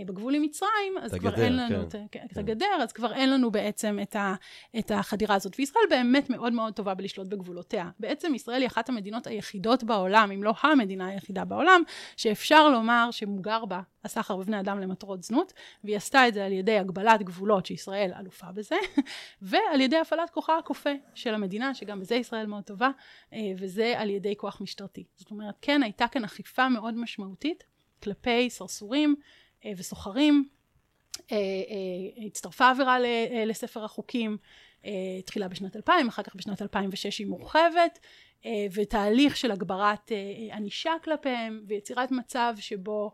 [0.06, 2.04] בגבול עם מצרים, אז כבר הגדר, אין לנו כן.
[2.04, 2.26] את, כן.
[2.32, 4.34] את הגדר, אז כבר אין לנו בעצם את, ה,
[4.78, 5.54] את החדירה הזאת.
[5.58, 7.90] וישראל באמת מאוד מאוד טובה בלשלוט בגבולותיה.
[8.00, 11.82] בעצם ישראל היא אחת המדינות היחידות בעולם, אם לא המדינה היחידה בעולם,
[12.16, 15.52] שאפשר לומר שמוגר בה הסחר בבני אדם למטרות זנות,
[15.84, 18.76] והיא עשתה את זה על ידי הגבלת גבולות, שישראל אלופה בזה,
[19.42, 22.90] ועל ידי הפעלת כוחה הכופה של המדינה, שגם בזה ישראל מאוד טובה,
[23.32, 25.04] אה, וזה על ידי כוח משטרתי.
[25.16, 27.64] זאת אומרת, כן הייתה כאן אכיפה מאוד משמעותית
[28.02, 29.16] כלפי סרסורים.
[29.64, 30.48] אה, וסוחרים.
[31.32, 32.98] אה, אה, הצטרפה עבירה
[33.46, 34.36] לספר החוקים,
[35.18, 37.98] התחילה בשנת 2000, אחר כך בשנת 2006 היא מורחבת,
[38.72, 40.12] ותהליך של הגברת
[40.52, 43.12] ענישה כלפיהם, ויצירת מצב שבו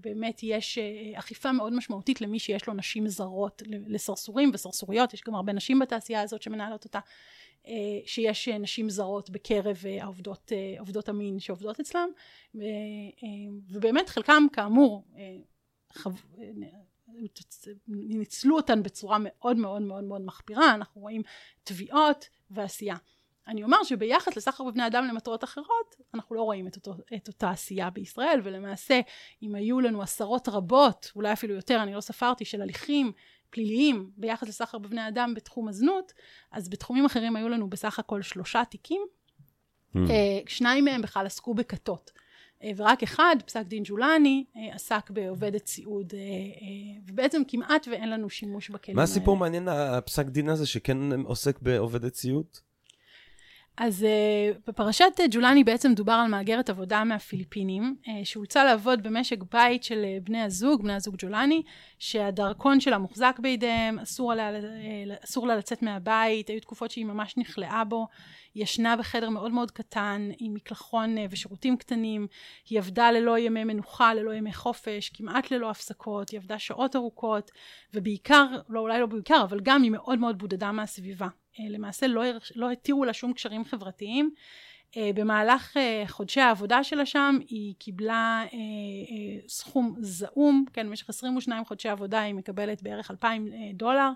[0.00, 0.78] באמת יש
[1.14, 6.22] אכיפה מאוד משמעותית למי שיש לו נשים זרות לסרסורים וסרסוריות, יש גם הרבה נשים בתעשייה
[6.22, 7.00] הזאת שמנהלות אותה,
[8.06, 12.08] שיש נשים זרות בקרב העובדות, עובדות המין שעובדות אצלם,
[13.68, 15.04] ובאמת חלקם כאמור.
[17.88, 21.22] ניצלו אותן בצורה מאוד מאוד מאוד מאוד מחפירה, אנחנו רואים
[21.64, 22.96] תביעות ועשייה.
[23.48, 27.50] אני אומר שביחס לסחר בבני אדם למטרות אחרות, אנחנו לא רואים את, אותו, את אותה
[27.50, 29.00] עשייה בישראל, ולמעשה
[29.42, 33.12] אם היו לנו עשרות רבות, אולי אפילו יותר, אני לא ספרתי, של הליכים
[33.52, 36.12] פליליים ביחס לסחר בבני אדם בתחום הזנות,
[36.52, 39.02] אז בתחומים אחרים היו לנו בסך הכל שלושה תיקים,
[39.96, 39.98] mm.
[40.46, 42.10] שניים מהם בכלל עסקו בכתות.
[42.62, 46.12] אה, ורק אחד, פסק דין ג'ולני, אה, עסק בעובדת סיעוד,
[47.08, 49.06] ובעצם כמעט ואין לנו שימוש בכלים האלה.
[49.06, 52.46] מה הסיפור מעניין, הפסק דין הזה, שכן עוסק בעובדת סיעוד?
[53.76, 59.38] אז uh, בפרשת uh, ג'ולני בעצם דובר על מהגרת עבודה מהפיליפינים, uh, שאולצה לעבוד במשק
[59.52, 61.62] בית של uh, בני הזוג, בני הזוג ג'ולני,
[61.98, 67.34] שהדרכון שלה מוחזק בידיהם, אסור, עליה, uh, אסור לה לצאת מהבית, היו תקופות שהיא ממש
[67.36, 68.06] נכלאה בו,
[68.54, 72.26] ישנה בחדר מאוד מאוד קטן, עם מקלחון uh, ושירותים קטנים,
[72.68, 77.50] היא עבדה ללא ימי מנוחה, ללא ימי חופש, כמעט ללא הפסקות, היא עבדה שעות ארוכות,
[77.94, 81.28] ובעיקר, לא אולי לא בעיקר, אבל גם היא מאוד מאוד בודדה מהסביבה.
[81.60, 82.22] אה, למעשה לא,
[82.54, 84.30] לא התירו לה שום קשרים חברתיים.
[84.96, 88.44] אה, במהלך אה, חודשי העבודה שלה שם היא קיבלה
[89.48, 94.10] סכום זעום, כן, במשך 22 חודשי עבודה היא מקבלת בערך 2,000 דולר.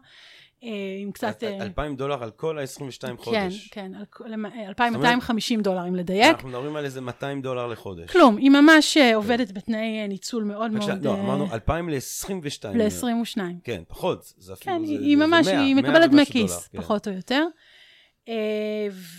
[0.63, 0.69] אה,
[1.03, 1.43] עם קצת...
[1.43, 3.69] 2,000 אה, דולר על כל ה-22 כן, חודש.
[3.69, 6.35] כן, כן, 2,250 דולר, אם לדייק.
[6.35, 8.11] אנחנו מדברים על איזה 200 דולר לחודש.
[8.11, 11.05] כלום, היא ממש אה, עובדת בתנאי ניצול מאוד מאוד...
[11.05, 12.69] לא, אמרנו 2,000 ל-22.
[12.75, 13.41] ל-22.
[13.65, 16.79] כן, פחות, זה אפילו, כן, היא ממש, היא מקבלת דמי כיס, כן.
[16.79, 17.47] פחות או יותר.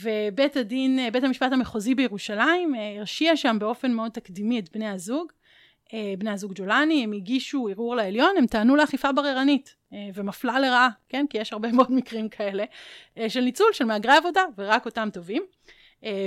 [0.02, 5.32] ובית הדין, בית המשפט המחוזי בירושלים הרשיע שם באופן מאוד תקדימי את בני הזוג.
[5.94, 9.77] אה, בני הזוג ג'ולני, הם הגישו ערעור לעליון, הם טענו לאכיפה בררנית אה,
[10.14, 11.26] ומפלה לרעה, כן?
[11.30, 12.64] כי יש הרבה מאוד מקרים כאלה
[13.18, 15.44] אה, של ניצול של מהגרי עבודה, ורק אותם טובים.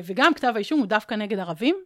[0.04, 1.76] וגם כתב האישום הוא דווקא נגד ערבים.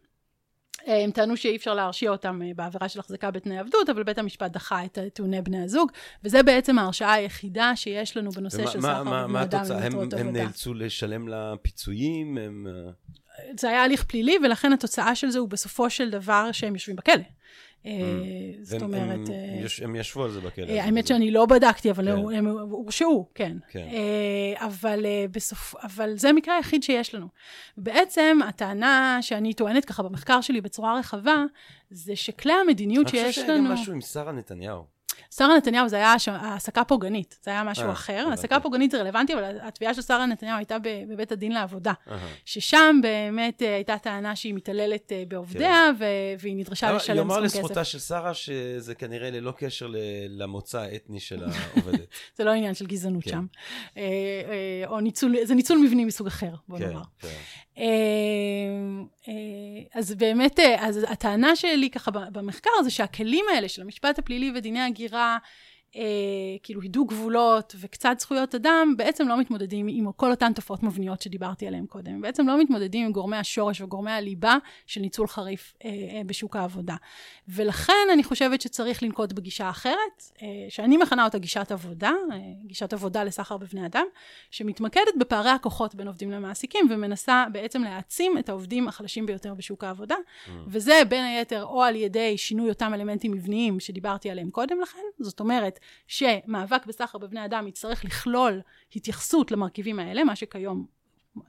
[0.87, 4.17] אה, הם טענו שאי אפשר להרשיע אותם אה, בעבירה של החזקה בתנאי עבדות, אבל בית
[4.17, 5.91] המשפט דחה את טיעוני בני הזוג,
[6.23, 9.59] וזה בעצם ההרשעה היחידה שיש לנו בנושא ומה- של מה- סחר מה- בבני מה אדם
[9.59, 9.77] התוצאה?
[9.77, 10.43] הם- למטרות הם עבודה.
[10.43, 12.37] נאלצו לשלם לה פיצויים?
[12.37, 12.67] הם...
[12.69, 12.91] אה,
[13.59, 17.23] זה היה הליך פלילי, ולכן התוצאה של זה הוא בסופו של דבר שהם יושבים בכלא.
[17.85, 17.91] אה,
[18.61, 19.27] זאת והם- אומרת...
[19.27, 20.65] הם אה, הם ישבו על זה בכלא.
[20.69, 22.35] אה, האמת שאני לא בדקתי, אבל כן.
[22.37, 23.57] הם- הורשעו, כן.
[23.71, 23.87] כן.
[25.83, 27.27] אבל זה המקרה היחיד שיש לנו.
[27.77, 31.43] בעצם הטענה שאני טוענת ככה במחקר שלי בצורה רחבה,
[31.89, 33.73] זה שכלי המדיניות אני שיש חושב שהיה גם לנו...
[33.73, 34.94] משהו עם שרה נתניהו.
[35.37, 38.27] שרה נתניהו זה היה העסקה פוגענית, זה היה משהו אה, אחר.
[38.29, 41.93] העסקה פוגענית זה רלוונטי, אבל התביעה של שרה נתניהו הייתה ב- בבית הדין לעבודה.
[42.45, 46.05] ששם באמת אה, הייתה טענה שהיא מתעללת אה, בעובדיה, ו-
[46.39, 47.55] והיא נדרשה לשלם יאמר סכום כסף.
[47.59, 49.87] לזכותה של שרה שזה כנראה ללא קשר
[50.29, 52.07] למוצא האתני של העובדת.
[52.37, 53.29] זה לא עניין של גזענות כן.
[53.29, 53.45] שם.
[54.87, 57.01] או ניצול, זה ניצול מבני מסוג אחר, בוא כן, נאמר.
[57.19, 57.27] כן.
[59.93, 65.37] אז באמת, אז הטענה שלי ככה במחקר זה שהכלים האלה של המשפט הפלילי ודיני הגירה,
[65.95, 66.01] אה,
[66.63, 71.67] כאילו הידוק גבולות וקצת זכויות אדם, בעצם לא מתמודדים עם כל אותן תופעות מבניות שדיברתי
[71.67, 72.21] עליהן קודם.
[72.21, 76.95] בעצם לא מתמודדים עם גורמי השורש וגורמי הליבה של ניצול חריף אה, אה, בשוק העבודה.
[77.47, 82.93] ולכן אני חושבת שצריך לנקוט בגישה אחרת, אה, שאני מכנה אותה גישת עבודה, אה, גישת
[82.93, 84.05] עבודה לסחר בבני אדם,
[84.51, 90.15] שמתמקדת בפערי הכוחות בין עובדים למעסיקים, ומנסה בעצם להעצים את העובדים החלשים ביותר בשוק העבודה,
[90.67, 95.39] וזה בין היתר או על ידי שינוי אותם אלמנטים מבניים שדיברתי עליהם קודם לכן, זאת
[95.39, 98.61] אומרת שמאבק בסחר בבני אדם יצטרך לכלול
[98.95, 100.85] התייחסות למרכיבים האלה, מה שכיום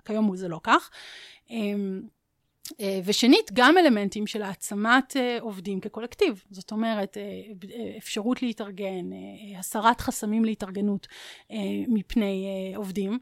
[0.04, 0.90] כיום זה לא כך.
[2.80, 6.44] אה, ושנית, גם אלמנטים של העצמת אה, עובדים כקולקטיב.
[6.50, 9.10] זאת אומרת, אה, אפשרות להתארגן,
[9.58, 11.06] הסרת חסמים להתארגנות
[11.88, 13.18] מפני עובדים.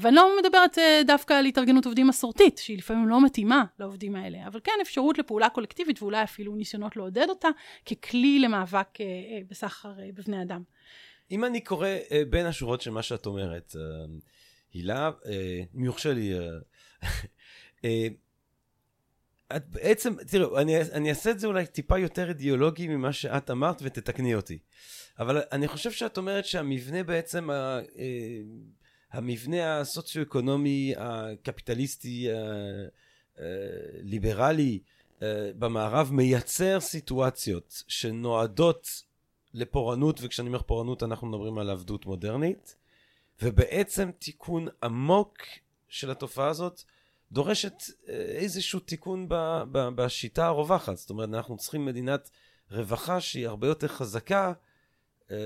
[0.00, 4.60] ואני לא מדברת דווקא על התארגנות עובדים מסורתית, שהיא לפעמים לא מתאימה לעובדים האלה, אבל
[4.64, 7.48] כן אפשרות לפעולה קולקטיבית ואולי אפילו ניסיונות לעודד אותה
[7.86, 8.88] ככלי למאבק
[9.50, 10.62] בסחר בבני אדם.
[11.30, 11.88] אם אני קורא
[12.30, 13.76] בין השורות של מה שאת אומרת,
[14.72, 15.10] הילה,
[15.74, 16.32] אם יורשה לי,
[19.56, 23.78] את בעצם, תראו, אני, אני אעשה את זה אולי טיפה יותר אידיאולוגי ממה שאת אמרת
[23.82, 24.58] ותתקני אותי.
[25.18, 28.40] אבל אני חושב שאת אומרת שהמבנה בעצם, ה, אה,
[29.12, 32.28] המבנה הסוציו-אקונומי הקפיטליסטי
[33.38, 34.78] הליברלי
[35.22, 39.02] אה, במערב מייצר סיטואציות שנועדות
[39.54, 42.76] לפורענות, וכשאני אומר פורענות אנחנו מדברים על עבדות מודרנית,
[43.42, 45.38] ובעצם תיקון עמוק
[45.88, 46.82] של התופעה הזאת
[47.32, 47.74] דורשת
[48.08, 49.34] אה, איזשהו תיקון ב,
[49.72, 50.96] ב, בשיטה הרווחת.
[50.96, 52.30] זאת אומרת, אנחנו צריכים מדינת
[52.70, 54.52] רווחה שהיא הרבה יותר חזקה
[55.30, 55.36] אה,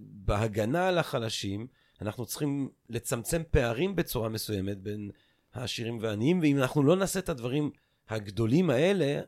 [0.00, 1.66] בהגנה על החלשים.
[2.00, 5.10] אנחנו צריכים לצמצם פערים בצורה מסוימת בין
[5.54, 7.70] העשירים והעניים, ואם אנחנו לא נעשה את הדברים
[8.08, 9.20] הגדולים האלה,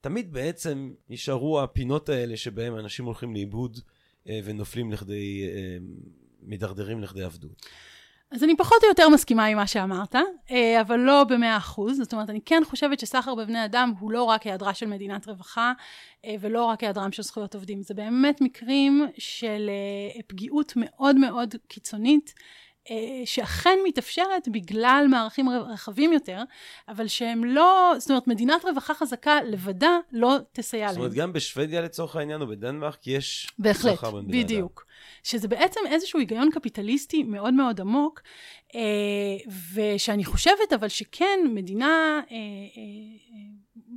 [0.00, 3.78] תמיד בעצם יישארו הפינות האלה שבהם אנשים הולכים לאיבוד
[4.28, 5.76] אה, ונופלים לכדי, אה,
[6.42, 7.66] מידרדרים לכדי עבדות.
[8.32, 10.14] אז אני פחות או יותר מסכימה עם מה שאמרת,
[10.50, 11.98] אה, אבל לא במאה אחוז.
[11.98, 15.72] זאת אומרת, אני כן חושבת שסחר בבני אדם הוא לא רק היעדרה של מדינת רווחה,
[16.24, 17.82] אה, ולא רק היעדרם של זכויות עובדים.
[17.82, 22.34] זה באמת מקרים של אה, פגיעות מאוד מאוד קיצונית.
[22.90, 26.42] אה, שאכן מתאפשרת בגלל מערכים רחבים יותר,
[26.88, 30.94] אבל שהם לא, זאת אומרת, מדינת רווחה חזקה לבדה לא תסייע להם.
[30.94, 34.28] זאת אומרת, גם בשוודיה לצורך העניין, או בדנמרק, יש בהחלט, בני אדם.
[34.28, 34.86] בדיוק.
[35.22, 38.20] שזה בעצם איזשהו היגיון קפיטליסטי מאוד מאוד עמוק,
[38.74, 38.80] אה,
[39.74, 42.20] ושאני חושבת אבל שכן מדינה,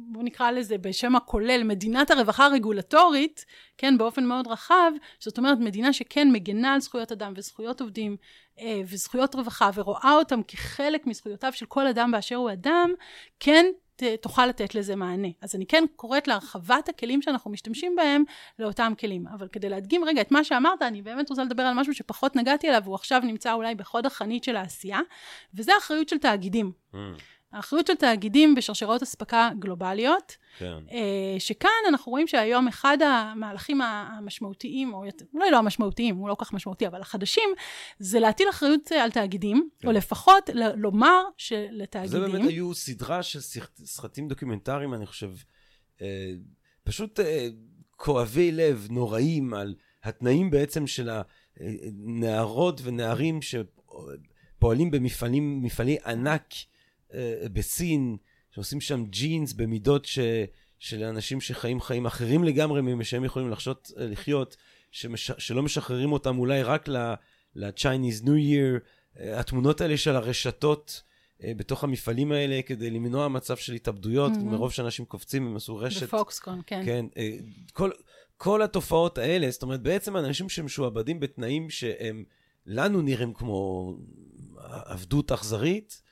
[0.03, 3.45] אה, אה, בוא נקרא לזה בשם הכולל, מדינת הרווחה הרגולטורית,
[3.77, 8.17] כן, באופן מאוד רחב, זאת אומרת מדינה שכן מגנה על זכויות אדם וזכויות עובדים
[8.59, 12.91] אה, וזכויות רווחה ורואה אותם כחלק מזכויותיו של כל אדם באשר הוא אדם,
[13.39, 15.27] כן ת, תוכל לתת לזה מענה.
[15.41, 18.23] אז אני כן קוראת להרחבת הכלים שאנחנו משתמשים בהם
[18.59, 19.27] לאותם כלים.
[19.27, 22.69] אבל כדי להדגים רגע את מה שאמרת, אני באמת רוצה לדבר על משהו שפחות נגעתי
[22.69, 24.99] אליו, והוא עכשיו נמצא אולי בחוד החנית של העשייה,
[25.53, 26.71] וזה האחריות של תאגידים.
[26.93, 26.97] Mm,
[27.53, 30.77] האחריות של תאגידים בשרשרות אספקה גלובליות, כן.
[30.91, 36.45] אה, שכאן אנחנו רואים שהיום אחד המהלכים המשמעותיים, או אולי לא המשמעותיים, הוא לא כל
[36.45, 37.49] כך משמעותי, אבל החדשים,
[37.99, 39.87] זה להטיל אחריות על תאגידים, כן.
[39.87, 42.21] או לפחות ל- לומר זה שלתאגידים...
[42.21, 45.31] באמת היו סדרה של סרט- סרטים דוקומנטריים, אני חושב,
[46.01, 46.31] אה,
[46.83, 47.47] פשוט אה,
[47.95, 51.09] כואבי לב, נוראים, על התנאים בעצם של
[51.59, 56.72] הנערות ונערים שפועלים במפעלים, מפעלי ענק אה,
[57.53, 58.17] בסין,
[58.51, 60.19] שעושים שם ג'ינס במידות ש,
[60.79, 64.57] של אנשים שחיים חיים אחרים לגמרי ממה שהם יכולים לחשות, אה, לחיות,
[64.91, 66.87] שמש, שלא משחררים אותם אולי רק
[67.55, 68.79] ל-Chinese New Year,
[69.19, 71.01] אה, התמונות האלה של הרשתות,
[71.43, 74.43] אה, בתוך המפעלים האלה כדי למנוע מצב של התאבדויות, Mhm.
[74.43, 76.03] מרוב שאנשים קופצים, הם עשו רשת.
[76.03, 76.81] בפוקסקון, כן.
[76.85, 77.37] כן, אה,
[77.73, 77.91] כל,
[78.37, 82.23] כל התופעות האלה, זאת אומרת, בעצם אנשים שמשועבדים בתנאים שהם
[82.65, 83.93] לנו נראים כמו
[84.85, 86.02] עבדות אכזרית, אה,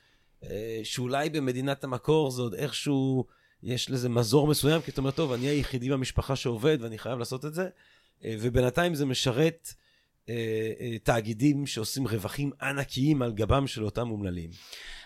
[0.84, 3.24] שאולי במדינת המקור זה עוד איכשהו,
[3.62, 7.44] יש לזה מזור מסוים, כי אתה אומר, טוב, אני היחידי במשפחה שעובד ואני חייב לעשות
[7.44, 7.68] את זה,
[8.24, 9.81] אה, ובינתיים זה משרת אה, אה,
[11.02, 14.50] תאגידים שעושים רווחים ענקיים על גבם של אותם אומללים.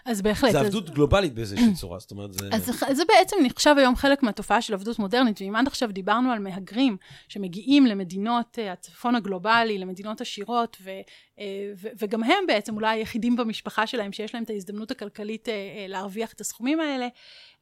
[0.05, 0.53] אז בהחלט.
[0.53, 2.49] זה אז- עבדות גלובלית באיזושהי צורה, זאת אומרת, זה...
[2.53, 2.65] אז
[2.97, 6.97] זה- בעצם נחשב היום חלק מהתופעה של עבדות מודרנית, ואם עד עכשיו דיברנו על מהגרים
[7.29, 10.91] שמגיעים למדינות אה, הצפון הגלובלי, למדינות עשירות, ו,
[11.39, 11.45] אה,
[11.83, 15.87] ו, וגם הם בעצם אולי היחידים במשפחה שלהם שיש להם את ההזדמנות הכלכלית אה, אה,
[15.89, 17.09] להרוויח את הסכומים האלה,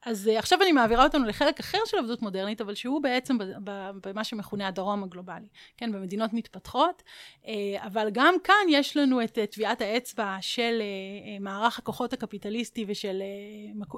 [0.05, 3.37] אז אה, עכשיו אני מעבירה אותנו לחלק אחר של עבדות מודרנית, אבל שהוא בעצם
[4.07, 5.47] במה שמכונה הדרום הגלובלי,
[5.77, 7.03] כן, במדינות מתפתחות,
[7.47, 10.83] אה, אבל גם כאן יש לנו את אה, טביעת האצבע של
[11.41, 13.23] מערך הכוחות הקפיטליסטי ושל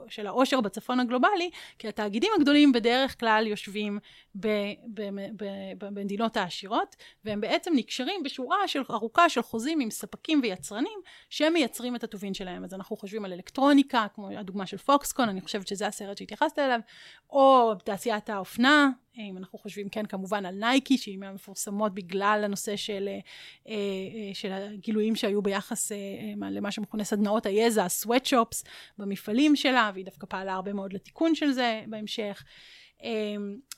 [0.08, 3.98] של העושר בצפון הגלובלי, כי התאגידים הגדולים בדרך כלל יושבים
[5.78, 10.98] במדינות העשירות, והם בעצם נקשרים בשורה של, ארוכה של חוזים עם ספקים ויצרנים
[11.30, 12.64] שהם מייצרים את הטובין שלהם.
[12.64, 16.80] אז אנחנו חושבים על אלקטרוניקה, כמו הדוגמה של פוקסקון, אני חושבת שזה הסרט שהתייחסת אליו,
[17.30, 23.08] או תעשיית האופנה, אם אנחנו חושבים, כן, כמובן על נייקי, שהיא מהמפורסמות בגלל הנושא של,
[23.08, 23.18] אה,
[23.68, 25.96] אה, של הגילויים שהיו ביחס אה,
[26.50, 28.68] למה שמכונה סדנאות היזע, ה-sweatshops
[28.98, 32.44] במפעלים שלה, והיא דווקא פעלה הרבה מאוד לתיקון של זה בהמשך.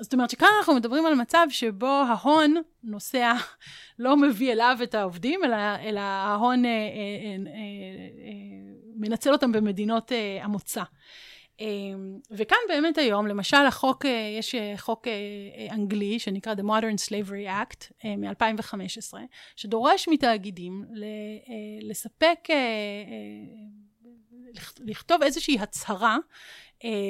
[0.00, 3.32] זאת אומרת שכאן אנחנו מדברים על מצב שבו ההון נוסע,
[3.98, 7.52] לא מביא אליו את העובדים, אלא, אלא ההון אה, אה, אה,
[8.26, 8.58] אה,
[8.96, 10.82] מנצל אותם במדינות אה, המוצא.
[11.60, 17.08] אמ, וכאן באמת היום, למשל החוק, אה, יש אה, חוק אה, אנגלי שנקרא The Modern
[17.08, 19.14] Slavery Act מ-2015,
[19.56, 20.84] שדורש מתאגידים
[21.82, 22.48] לספק,
[24.54, 26.16] לכ- לכתוב איזושהי הצהרה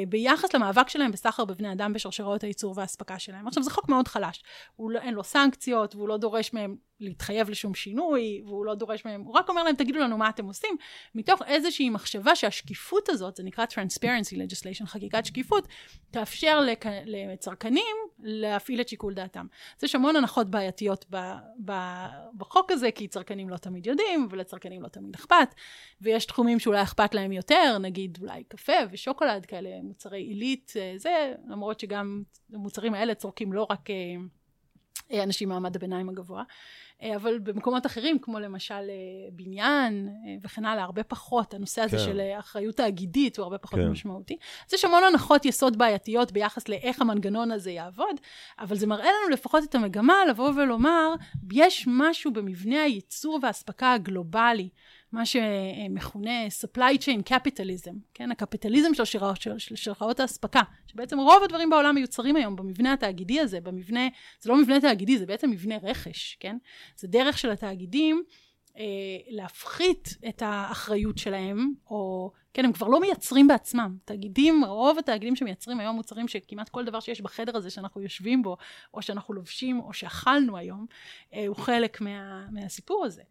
[0.09, 3.49] ביחס למאבק שלהם בסחר בבני אדם בשרשראות הייצור והאספקה שלהם.
[3.49, 4.43] עכשיו זה חוק מאוד חלש,
[4.77, 9.05] הוא לא, אין לו סנקציות והוא לא דורש מהם להתחייב לשום שינוי, והוא לא דורש
[9.05, 10.77] מהם, הוא רק אומר להם תגידו לנו מה אתם עושים,
[11.15, 15.69] מתוך איזושהי מחשבה שהשקיפות הזאת, זה נקרא Transparency Legislation, חקיקת שקיפות,
[16.11, 16.85] תאפשר לק...
[17.07, 19.47] לצרכנים להפעיל את שיקול דעתם.
[19.79, 21.17] אז יש המון הנחות בעייתיות ב...
[21.65, 21.73] ב...
[22.37, 25.55] בחוק הזה, כי צרכנים לא תמיד יודעים, ולצרכנים לא תמיד אכפת,
[26.01, 31.35] ויש תחומים שאולי אכפת להם יותר, נגיד אולי קפה ושוקולד, כאלה מוצרי עילית, אה, זה,
[31.49, 32.23] למרות שגם
[32.53, 33.95] המוצרים האלה צורכים לא רק אה,
[35.23, 36.43] אנשים מעמד הביניים הגבוה.
[37.17, 38.91] אבל במקומות אחרים, כמו למשל
[39.33, 40.09] בניין
[40.43, 41.55] וכן הלאה, הרבה פחות.
[41.55, 42.03] הנושא הזה כן.
[42.05, 43.89] של אחריות תאגידית הוא הרבה פחות כן.
[43.89, 44.37] משמעותי.
[44.67, 48.21] אז יש המון הנחות יסוד בעייתיות ביחס לאיך המנגנון הזה יעבוד,
[48.59, 51.15] אבל זה מראה לנו לפחות את המגמה לבוא ולומר,
[51.53, 54.69] יש משהו במבנה הייצור והאספקה הגלובלי,
[55.13, 58.31] מה שמכונה supply chain capitalism, כן?
[58.31, 59.21] הקפיטליזם של
[59.59, 64.09] שרשראות, האספקה, שבעצם רוב הדברים בעולם מיוצרים היום במבנה התאגידי הזה, במבנה,
[64.41, 66.57] זה לא מבנה תאגידי, זה בעצם מבנה רכש, כן?
[66.97, 68.23] זה דרך של התאגידים
[68.79, 68.85] אה,
[69.29, 73.97] להפחית את האחריות שלהם, או, כן, הם כבר לא מייצרים בעצמם.
[74.05, 78.57] תאגידים, רוב התאגידים שמייצרים היום מוצרים שכמעט כל דבר שיש בחדר הזה שאנחנו יושבים בו,
[78.95, 80.87] או שאנחנו לובשים, או שאכלנו היום,
[81.35, 83.23] אה, הוא חלק מה, מהסיפור הזה.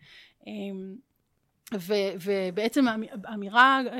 [0.47, 0.51] אה,
[1.73, 2.85] ו, ובעצם
[3.23, 3.97] האמירה, אה,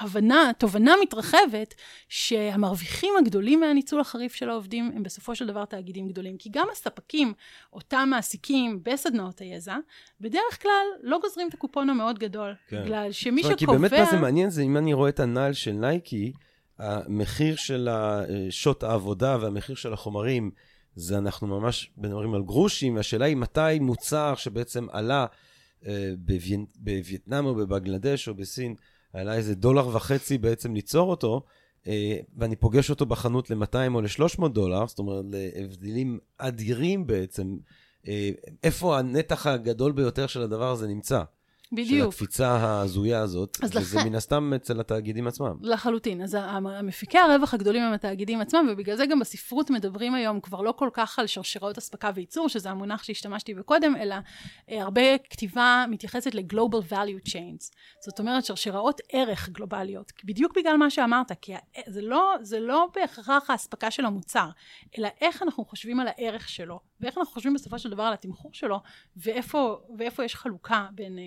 [0.00, 1.74] הבנה, תובנה מתרחבת,
[2.08, 6.36] שהמרוויחים הגדולים מהניצול החריף של העובדים הם בסופו של דבר תאגידים גדולים.
[6.36, 7.32] כי גם הספקים,
[7.72, 9.76] אותם מעסיקים בסדנאות היזע,
[10.20, 12.54] בדרך כלל לא גוזרים את הקופון המאוד גדול.
[12.68, 12.82] כן.
[12.82, 13.56] בגלל שמי שקובע...
[13.56, 16.32] כי באמת מה זה מעניין זה אם אני רואה את הנעל של נייקי,
[16.78, 17.88] המחיר של
[18.50, 20.50] שעות העבודה והמחיר של החומרים,
[20.94, 25.26] זה אנחנו ממש מדברים על גרושים, והשאלה היא מתי מוצר שבעצם עלה
[26.78, 28.74] בווייטנאם או בבנגלדש או בסין,
[29.12, 31.42] עלה איזה דולר וחצי בעצם ליצור אותו,
[32.36, 37.56] ואני פוגש אותו בחנות ל-200 או ל-300 דולר, זאת אומרת, להבדלים אדירים בעצם,
[38.62, 41.22] איפה הנתח הגדול ביותר של הדבר הזה נמצא.
[41.72, 42.12] בדיוק.
[42.12, 44.08] של הקפיצה ההזויה הזאת, וזה לכן...
[44.08, 45.56] מן הסתם אצל התאגידים עצמם.
[45.60, 46.22] לחלוטין.
[46.22, 50.72] אז המפיקי הרווח הגדולים הם התאגידים עצמם, ובגלל זה גם בספרות מדברים היום כבר לא
[50.72, 54.16] כל כך על שרשראות אספקה וייצור, שזה המונח שהשתמשתי בו קודם, אלא
[54.68, 57.76] הרבה כתיבה מתייחסת ל-Global Value Chains.
[58.04, 60.12] זאת אומרת, שרשראות ערך גלובליות.
[60.24, 61.52] בדיוק בגלל מה שאמרת, כי
[61.86, 64.48] זה לא, זה לא בהכרח האספקה של המוצר,
[64.98, 68.50] אלא איך אנחנו חושבים על הערך שלו, ואיך אנחנו חושבים בסופו של דבר על התמחור
[68.54, 68.80] שלו,
[69.16, 71.18] ואיפה, ואיפה יש חלוקה בין...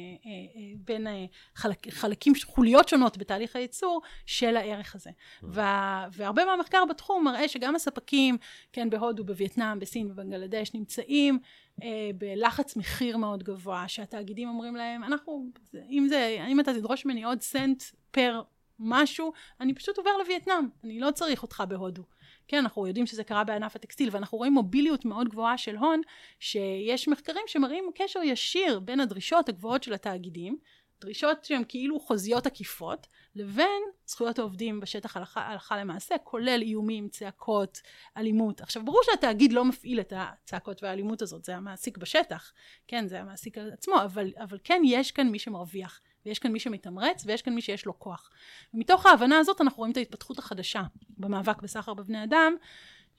[0.77, 1.07] בין
[1.55, 5.09] חלק, חלקים, חוליות שונות בתהליך הייצור של הערך הזה.
[5.09, 5.45] Mm.
[5.47, 8.37] וה, והרבה מהמחקר בתחום מראה שגם הספקים,
[8.73, 11.39] כן, בהודו, בווייטנאם, בסין ובנגלדש, נמצאים
[11.83, 15.45] אה, בלחץ מחיר מאוד גבוה, שהתאגידים אומרים להם, אנחנו,
[15.89, 18.41] אם זה, אם אתה תדרוש ממני עוד סנט פר
[18.79, 22.03] משהו, אני פשוט עובר לווייטנאם, אני לא צריך אותך בהודו.
[22.49, 26.01] כן, אנחנו יודעים שזה קרה בענף הטקסטיל, ואנחנו רואים מוביליות מאוד גבוהה של הון,
[26.39, 30.57] שיש מחקרים שמראים קשר ישיר בין הדרישות הגבוהות של התאגידים,
[31.01, 37.81] דרישות שהן כאילו חוזיות עקיפות, לבין זכויות העובדים בשטח הלכה, הלכה למעשה, כולל איומים, צעקות,
[38.17, 38.61] אלימות.
[38.61, 42.53] עכשיו, ברור שהתאגיד לא מפעיל את הצעקות והאלימות הזאת, זה המעסיק בשטח,
[42.87, 46.01] כן, זה המעסיק עצמו, אבל, אבל כן יש כאן מי שמרוויח.
[46.25, 48.29] ויש כאן מי שמתמרץ, ויש כאן מי שיש לו כוח.
[48.73, 50.83] ומתוך ההבנה הזאת אנחנו רואים את ההתפתחות החדשה
[51.17, 52.55] במאבק בסחר בבני אדם,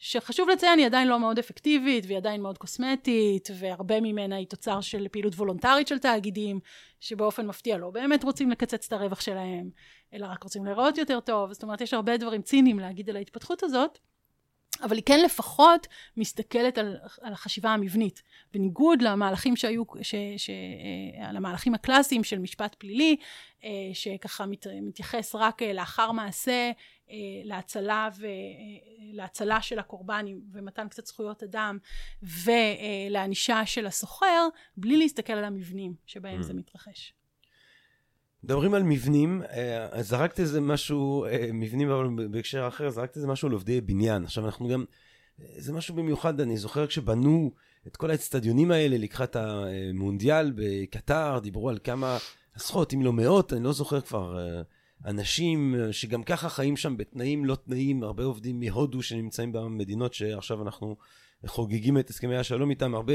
[0.03, 4.81] שחשוב לציין, היא עדיין לא מאוד אפקטיבית, והיא עדיין מאוד קוסמטית, והרבה ממנה היא תוצר
[4.81, 6.61] של פעילות וולונטרית של תאגידים,
[7.01, 9.71] שבאופן מפתיע לא באמת רוצים לקצץ את הרווח שלהם,
[10.15, 11.53] אלא רק רוצים לראות יותר טוב.
[11.53, 13.99] זאת אומרת, יש הרבה דברים ציניים להגיד על ההתפתחות הזאת.
[14.83, 18.22] אבל היא כן לפחות מסתכלת על, על החשיבה המבנית.
[18.53, 20.51] בניגוד למהלכים שהיו, ש, ש,
[21.20, 23.16] אה, למהלכים הקלאסיים של משפט פלילי,
[23.64, 26.70] אה, שככה מת, מתייחס רק אה, לאחר מעשה
[27.45, 28.26] להצלה, ו,
[29.12, 31.78] להצלה של הקורבן ומתן קצת זכויות אדם
[32.22, 36.43] ולענישה של הסוחר, בלי להסתכל על המבנים שבהם mm.
[36.43, 37.14] זה מתרחש.
[38.45, 43.49] מדברים על מבנים, אה, זרקת איזה משהו, אה, מבנים אבל בהקשר אחר, זרקת איזה משהו
[43.49, 44.24] על עובדי בניין.
[44.24, 44.84] עכשיו אנחנו גם,
[45.41, 47.53] אה, זה משהו במיוחד, אני זוכר כשבנו
[47.86, 52.18] את כל האצטדיונים האלה לקראת המונדיאל בקטר, דיברו על כמה
[52.55, 54.38] עשרות, אם לא מאות, אני לא זוכר כבר,
[55.07, 60.97] אנשים שגם ככה חיים שם בתנאים לא תנאים, הרבה עובדים מהודו שנמצאים במדינות שעכשיו אנחנו
[61.47, 63.14] חוגגים את הסכמי השלום איתם, הרבה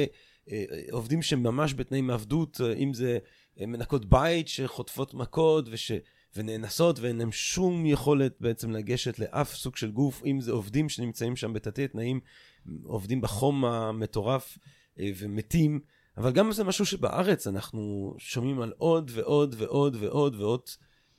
[0.92, 3.18] עובדים שממש בתנאים מעבדות, אם זה...
[3.58, 5.92] מנקות בית שחוטפות מכות וש...
[6.36, 11.36] ונאנסות ואין להם שום יכולת בעצם לגשת לאף סוג של גוף, אם זה עובדים שנמצאים
[11.36, 12.20] שם בתתי תנאים,
[12.84, 14.58] עובדים בחום המטורף
[15.00, 15.80] אה, ומתים,
[16.18, 20.62] אבל גם זה משהו שבארץ אנחנו שומעים על עוד ועוד ועוד ועוד ועוד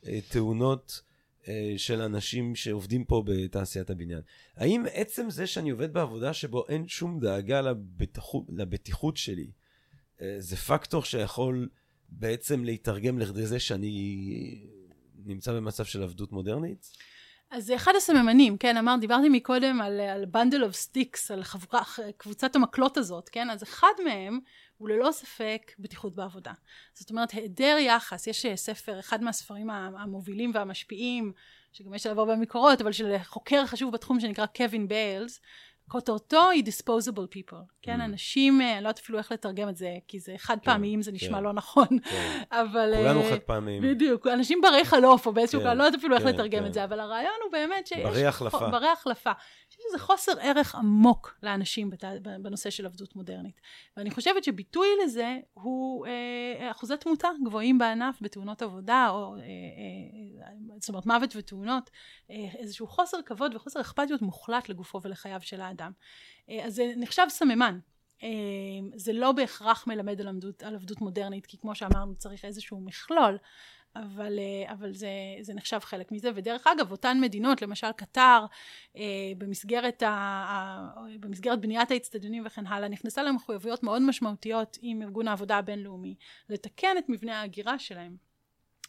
[0.06, 1.02] אה, תאונות
[1.48, 4.20] אה, של אנשים שעובדים פה בתעשיית הבניין.
[4.56, 9.50] האם עצם זה שאני עובד בעבודה שבו אין שום דאגה לבטיחות, לבטיחות שלי,
[10.38, 11.68] זה פקטור שיכול...
[12.08, 14.66] בעצם להתרגם לכדי זה שאני
[15.24, 16.90] נמצא במצב של עבדות מודרנית?
[17.50, 21.82] אז זה אחד הסממנים, כן, אמר, דיברתי מקודם על, על bundle of sticks, על חברה,
[22.16, 24.40] קבוצת המקלות הזאת, כן, אז אחד מהם
[24.76, 26.52] הוא ללא ספק בטיחות בעבודה.
[26.94, 31.32] זאת אומרת, היעדר יחס, יש ספר, אחד מהספרים המובילים והמשפיעים,
[31.72, 35.40] שגם יש עליו הרבה מקורות, אבל של חוקר חשוב בתחום שנקרא קווין ביילס,
[35.88, 38.04] כותרתו היא disposable people, כן, mm.
[38.04, 41.02] אנשים, אה, אני לא יודעת אפילו איך לתרגם את זה, כי זה חד כן, פעמיים,
[41.02, 41.44] זה נשמע כן.
[41.44, 42.42] לא נכון, כן.
[42.62, 42.94] אבל...
[42.96, 43.82] כולנו אה, חד פעמיים.
[43.82, 46.84] בדיוק, אנשים ברי חלוף, או באיזשהו, כן, אני לא יודעת אפילו איך לתרגם את זה,
[46.84, 48.04] אבל הרעיון הוא באמת שיש...
[48.04, 48.68] ברי החלפה.
[48.68, 49.32] ברי החלפה.
[49.70, 52.04] יש איזה חוסר ערך עמוק לאנשים בת...
[52.42, 53.60] בנושא של עבדות מודרנית.
[53.96, 60.52] ואני חושבת שביטוי לזה הוא אה, אחוזי תמותה גבוהים בענף, בתאונות עבודה, או אה, אה,
[60.80, 61.90] זאת אומרת מוות ותאונות,
[62.30, 65.75] אה, איזשהו חוסר כבוד וחוסר אכפתיות מוחלט לגופו ולחייו של האדם.
[66.50, 67.78] אה, אז זה נחשב סממן.
[68.22, 68.28] אה,
[68.94, 73.38] זה לא בהכרח מלמד על עבדות, על עבדות מודרנית, כי כמו שאמרנו צריך איזשהו מכלול,
[73.96, 75.08] אבל, אה, אבל זה,
[75.40, 76.30] זה נחשב חלק מזה.
[76.34, 78.46] ודרך אגב, אותן מדינות, למשל קטר,
[79.38, 80.88] במסגרת, ה,
[81.20, 86.14] במסגרת בניית האצטדיונים וכן הלאה, נכנסה למחויבויות מאוד משמעותיות עם ארגון העבודה הבינלאומי,
[86.48, 88.25] לתקן את מבנה ההגירה שלהם.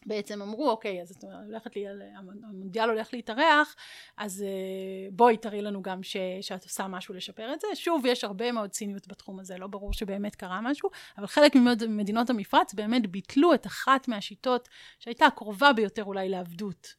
[0.07, 1.85] בעצם אמרו, אוקיי, אז את הולכת לי,
[2.17, 3.75] המונדיאל הולך להתארח,
[4.17, 7.67] אז אה, בואי תראי לנו גם ש, שאת עושה משהו לשפר את זה.
[7.75, 12.29] שוב, יש הרבה מאוד ציניות בתחום הזה, לא ברור שבאמת קרה משהו, אבל חלק ממדינות
[12.29, 16.95] המפרץ באמת ביטלו את אחת מהשיטות שהייתה הקרובה ביותר אולי לעבדות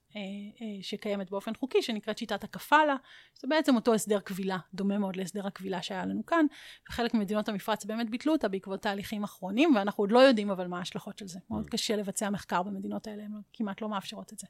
[0.83, 2.97] שקיימת באופן חוקי, שנקראת שיטת הקפאלה,
[3.41, 6.47] זה בעצם אותו הסדר כבילה, דומה מאוד להסדר הכבילה שהיה לנו כאן,
[6.91, 10.79] וחלק ממדינות המפרץ באמת ביטלו אותה בעקבות תהליכים אחרונים, ואנחנו עוד לא יודעים אבל מה
[10.79, 11.39] ההשלכות של זה.
[11.51, 11.71] מאוד mm.
[11.71, 14.47] קשה לבצע מחקר במדינות האלה, הן כמעט לא מאפשרות את זה.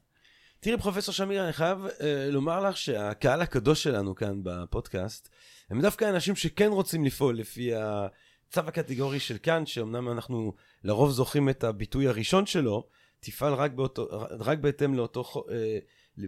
[0.59, 2.01] תראי, פרופסור שמיר, אני חייב uh,
[2.31, 5.29] לומר לך שהקהל הקדוש שלנו כאן בפודקאסט,
[5.69, 10.53] הם דווקא אנשים שכן רוצים לפעול לפי הצו הקטגורי של כאן, שאומנם אנחנו
[10.83, 12.87] לרוב זוכרים את הביטוי הראשון שלו,
[13.19, 14.07] תפעל רק, באותו,
[14.39, 15.45] רק בהתאם לאותו...
[15.51, 15.79] אה,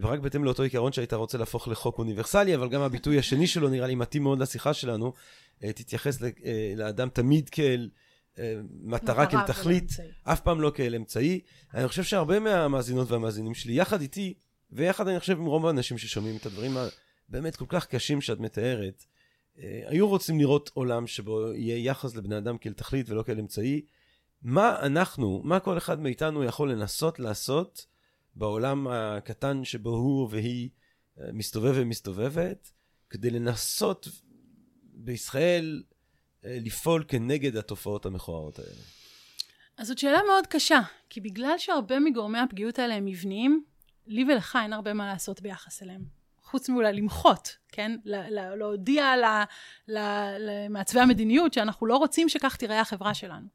[0.02, 3.86] רק בהתאם לאותו עיקרון שהיית רוצה להפוך לחוק אוניברסלי, אבל גם הביטוי השני שלו נראה
[3.86, 5.12] לי מתאים מאוד לשיחה שלנו.
[5.64, 6.28] אה, תתייחס אה,
[6.76, 7.90] לאדם תמיד כאל
[8.82, 9.90] מטרה, כאל תכלית,
[10.22, 11.40] אף פעם לא כאל אמצעי.
[11.74, 14.34] אני חושב שהרבה מהמאזינות והמאזינים שלי, יחד איתי,
[14.70, 16.76] ויחד אני חושב עם רוב האנשים ששומעים את הדברים
[17.28, 19.04] הבאמת כל כך קשים שאת מתארת,
[19.86, 23.82] היו רוצים לראות עולם שבו יהיה יחס לבני אדם כאל תכלית ולא כאל אמצעי.
[24.42, 27.86] מה אנחנו, מה כל אחד מאיתנו יכול לנסות לעשות
[28.34, 30.70] בעולם הקטן שבו הוא והיא
[31.20, 32.72] אה, מסתובב ומסתובבת,
[33.10, 34.08] כדי לנסות
[34.82, 35.82] בישראל
[36.44, 38.82] אה, לפעול כנגד התופעות המכוערות האלה?
[39.76, 40.80] אז זאת שאלה מאוד קשה,
[41.10, 43.64] כי בגלל שהרבה מגורמי הפגיעות האלה הם מבניים,
[44.06, 46.21] לי ולך אין הרבה מה לעשות ביחס אליהם.
[46.52, 47.92] חוץ מאולי למחות, כן?
[48.04, 49.14] להודיע
[50.38, 53.46] למעצבי המדיניות שאנחנו לא רוצים שכך תיראה החברה שלנו.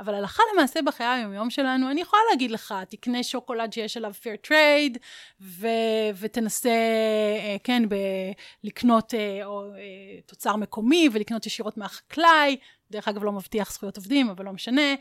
[0.00, 4.48] אבל הלכה למעשה בחיי היומיום שלנו, אני יכולה להגיד לך, תקנה שוקולד שיש עליו fair
[4.48, 4.98] trade,
[5.40, 5.66] ו-
[6.18, 8.32] ותנסה, אה, כן, ב-
[8.64, 12.56] לקנות אה, או, אה, תוצר מקומי ולקנות ישירות מהחקלאי,
[12.90, 14.94] דרך אגב לא מבטיח זכויות עובדים, אבל לא משנה.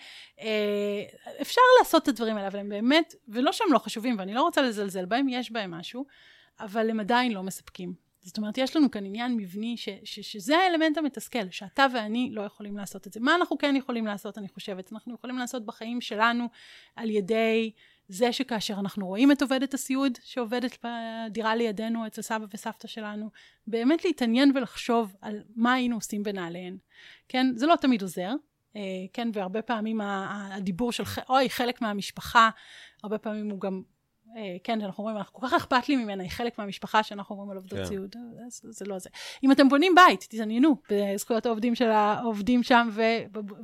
[1.41, 4.61] אפשר לעשות את הדברים האלה, אבל הם באמת, ולא שהם לא חשובים, ואני לא רוצה
[4.61, 6.05] לזלזל בהם, יש בהם משהו,
[6.59, 8.05] אבל הם עדיין לא מספקים.
[8.21, 12.41] זאת אומרת, יש לנו כאן עניין מבני ש, ש, שזה האלמנט המתסכל, שאתה ואני לא
[12.41, 13.19] יכולים לעשות את זה.
[13.19, 14.93] מה אנחנו כן יכולים לעשות, אני חושבת?
[14.93, 16.47] אנחנו יכולים לעשות בחיים שלנו
[16.95, 17.71] על ידי
[18.07, 23.29] זה שכאשר אנחנו רואים את עובדת הסיעוד שעובדת בדירה לידינו אצל סבא וסבתא שלנו,
[23.67, 26.77] באמת להתעניין ולחשוב על מה היינו עושים בנעליהן.
[27.29, 28.31] כן, זה לא תמיד עוזר,
[28.75, 28.81] אה,
[29.13, 32.49] כן, והרבה פעמים הדיבור של, אוי, חלק מהמשפחה,
[33.03, 33.81] הרבה פעמים הוא גם
[34.63, 37.57] כן, אנחנו אומרים, אנחנו כל כך אכפת לי ממנה, היא חלק מהמשפחה שאנחנו אומרים על
[37.57, 37.85] עובדות כן.
[37.85, 38.15] סיעוד,
[38.47, 39.09] זה, זה לא זה.
[39.43, 42.89] אם אתם בונים בית, תתעניינו בזכויות העובדים של העובדים שם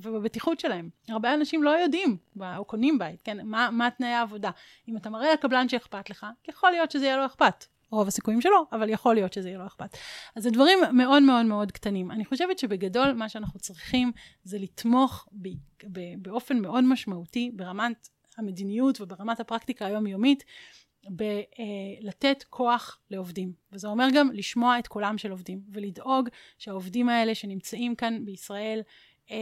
[0.02, 0.90] ובבטיחות שלהם.
[1.10, 2.18] הרבה אנשים לא יודעים,
[2.58, 4.52] או קונים בית, כן, מה, מה תנאי העבודה.
[4.88, 7.66] אם אתה מראה לקבלן שאכפת לך, יכול להיות שזה יהיה לו אכפת.
[7.92, 9.98] רוב הסיכויים שלא, אבל יכול להיות שזה יהיה לו אכפת.
[10.36, 12.12] אז זה דברים מאוד מאוד מאוד קטנים.
[12.12, 14.12] אני חושבת שבגדול מה שאנחנו צריכים
[14.44, 15.48] זה לתמוך ב,
[15.92, 18.10] ב, באופן מאוד משמעותי ברמת
[18.42, 20.44] המדיניות וברמת הפרקטיקה היומיומית,
[21.10, 23.54] בלתת כוח לעובדים.
[23.72, 28.82] וזה אומר גם לשמוע את קולם של עובדים, ולדאוג שהעובדים האלה שנמצאים כאן בישראל,
[29.32, 29.38] אה,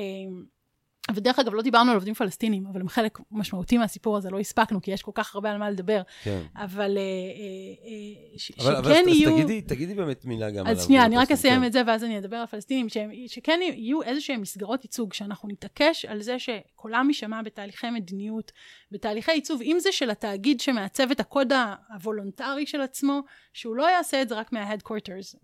[1.15, 4.81] ודרך אגב, לא דיברנו על עובדים פלסטינים, אבל הם חלק משמעותי מהסיפור הזה, לא הספקנו,
[4.81, 6.01] כי יש כל כך הרבה על מה לדבר.
[6.23, 6.41] כן.
[6.55, 9.29] אבל אה, אה, אבל, שכן אבל, יהיו...
[9.29, 11.67] אז תגידי, תגידי באמת מילה גם על אז שנייה, אני רק אסיים כן.
[11.67, 12.87] את זה, ואז אני אדבר על פלסטינים,
[13.27, 18.51] שכן יהיו איזה שהם מסגרות ייצוג, שאנחנו נתעקש על זה שקולם יישמע בתהליכי מדיניות,
[18.91, 21.53] בתהליכי עיצוב, אם זה של התאגיד שמעצב את הקוד
[21.93, 23.21] הוולונטרי של עצמו,
[23.53, 25.35] שהוא לא יעשה את זה רק מה- headquarters,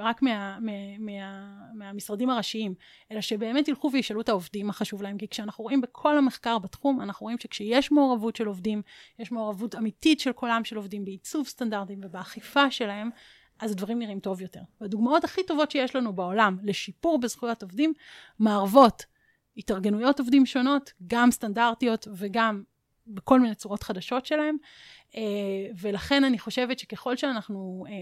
[0.00, 2.74] רק מה, מה, מה, מהמשרדים הראשיים,
[3.12, 7.00] אלא שבאמת ילכו וישאלו את העובדים מה חשוב להם, כי כשאנחנו רואים בכל המחקר בתחום,
[7.00, 8.82] אנחנו רואים שכשיש מעורבות של עובדים,
[9.18, 13.10] יש מעורבות אמיתית של קולם של עובדים בעיצוב סטנדרטים ובאכיפה שלהם,
[13.60, 14.60] אז הדברים נראים טוב יותר.
[14.80, 17.92] והדוגמאות הכי טובות שיש לנו בעולם לשיפור בזכויות עובדים,
[18.38, 19.04] מערבות
[19.56, 22.62] התארגנויות עובדים שונות, גם סטנדרטיות וגם
[23.06, 24.56] בכל מיני צורות חדשות שלהם,
[25.80, 27.92] ולכן אני חושבת שככל שאנחנו, אה,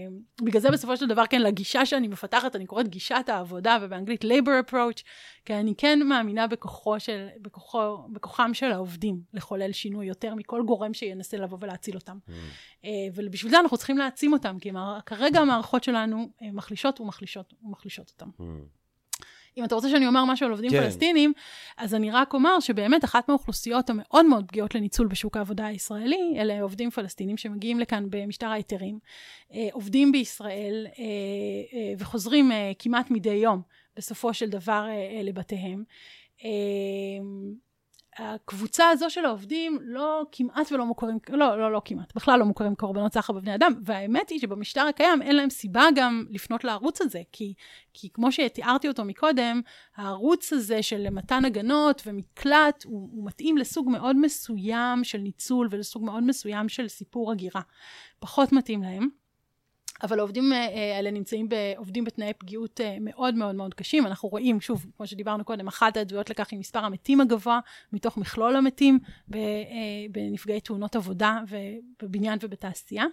[0.41, 4.69] בגלל זה בסופו של דבר, כן, לגישה שאני מפתחת, אני קוראת גישת העבודה, ובאנגלית labor
[4.69, 5.03] approach,
[5.45, 10.93] כי אני כן מאמינה בכוחו של, בכוחו, בכוחם של העובדים לחולל שינוי יותר מכל גורם
[10.93, 12.17] שינסה לבוא ולהציל אותם.
[12.27, 12.31] Mm.
[12.85, 14.71] אה, ובשביל זה אנחנו צריכים להעצים אותם, כי
[15.05, 18.29] כרגע המערכות שלנו מחלישות ומחלישות ומחלישות אותם.
[18.39, 18.43] Mm.
[19.57, 20.81] אם אתה רוצה שאני אומר משהו על עובדים כן.
[20.83, 21.33] פלסטינים,
[21.77, 26.61] אז אני רק אומר שבאמת אחת מהאוכלוסיות המאוד מאוד פגיעות לניצול בשוק העבודה הישראלי, אלה
[26.61, 28.99] עובדים פלסטינים שמגיעים לכאן במשטר ההיתרים,
[29.53, 31.03] אה, עובדים בישראל אה,
[31.73, 33.61] אה, וחוזרים כמעט מדי יום
[33.97, 34.87] בסופו של דבר
[35.23, 35.83] לבתיהם.
[38.17, 42.75] הקבוצה הזו של העובדים לא כמעט ולא מוכרים, לא, לא, לא כמעט, בכלל לא מוכרים
[42.75, 47.21] קורבנות סחר בבני אדם, והאמת היא שבמשטר הקיים אין להם סיבה גם לפנות לערוץ הזה,
[47.31, 47.53] כי,
[47.93, 49.61] כי כמו שתיארתי אותו מקודם,
[49.95, 56.03] הערוץ הזה של מתן הגנות ומקלט, הוא, הוא מתאים לסוג מאוד מסוים של ניצול ולסוג
[56.05, 57.61] מאוד מסוים של סיפור הגירה.
[58.19, 59.22] פחות מתאים להם.
[60.03, 64.05] אבל העובדים אה, אה, האלה נמצאים, עובדים בתנאי פגיעות אה, מאוד מאוד מאוד קשים.
[64.05, 67.59] אנחנו רואים, שוב, כמו שדיברנו קודם, אחת העדויות לכך היא מספר המתים הגבוה
[67.93, 68.99] מתוך מכלול המתים
[70.11, 71.39] בנפגעי תאונות עבודה
[72.03, 73.05] בבניין ובתעשייה.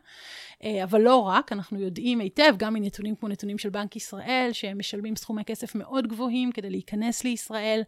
[0.84, 5.16] אבל לא רק, אנחנו יודעים היטב, גם מנתונים כמו נתונים של בנק ישראל, שהם משלמים
[5.16, 7.82] סכומי כסף מאוד גבוהים כדי להיכנס לישראל,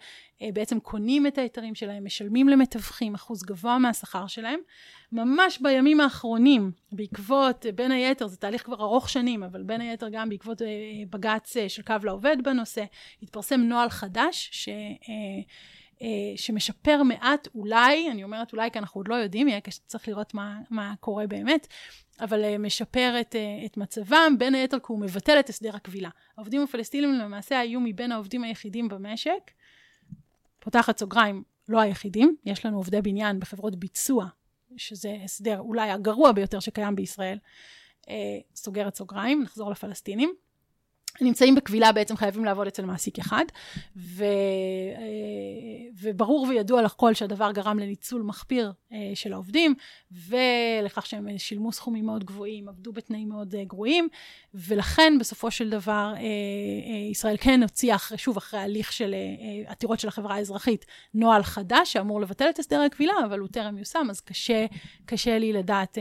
[0.53, 4.61] בעצם קונים את ההיתרים שלהם, משלמים למתווכים אחוז גבוה מהשכר שלהם.
[5.13, 10.29] ממש בימים האחרונים, בעקבות, בין היתר, זה תהליך כבר ארוך שנים, אבל בין היתר גם
[10.29, 10.67] בעקבות אה,
[11.11, 12.85] בג"ץ אה, של קו לעובד בנושא,
[13.23, 14.69] התפרסם נוהל חדש ש...
[14.69, 20.35] אה, שמשפר מעט, אולי, אני אומרת אולי כי אנחנו עוד לא יודעים, יהיה צריך לראות
[20.35, 21.67] מה, מה קורה באמת,
[22.21, 23.37] אבל משפר את,
[23.67, 26.09] את מצבם, בין היתר כי הוא מבטל את הסדר הכבילה.
[26.37, 29.51] העובדים הפלסטינים למעשה היו מבין העובדים היחידים במשק,
[30.63, 34.27] פותחת סוגריים, לא היחידים, יש לנו עובדי בניין בחברות ביצוע
[34.77, 37.39] שזה הסדר אולי הגרוע ביותר שקיים בישראל,
[38.09, 38.15] אה,
[38.55, 40.35] סוגרת סוגריים, נחזור לפלסטינים.
[41.21, 43.45] נמצאים בקבילה בעצם חייבים לעבוד אצל מעסיק אחד,
[43.97, 44.25] ו,
[46.03, 48.73] וברור וידוע לכל שהדבר גרם לניצול מחפיר
[49.15, 49.75] של העובדים,
[50.13, 54.09] ולכך שהם שילמו סכומים מאוד גבוהים, עבדו בתנאים מאוד גרועים,
[54.55, 56.15] ולכן בסופו של דבר
[57.11, 59.15] ישראל כן הוציאה, שוב, אחרי הליך של
[59.67, 64.07] עתירות של החברה האזרחית, נוהל חדש שאמור לבטל את הסדר הכבילה, אבל הוא טרם יושם,
[64.11, 64.67] אז קשה,
[65.07, 65.99] קשה לי לדעת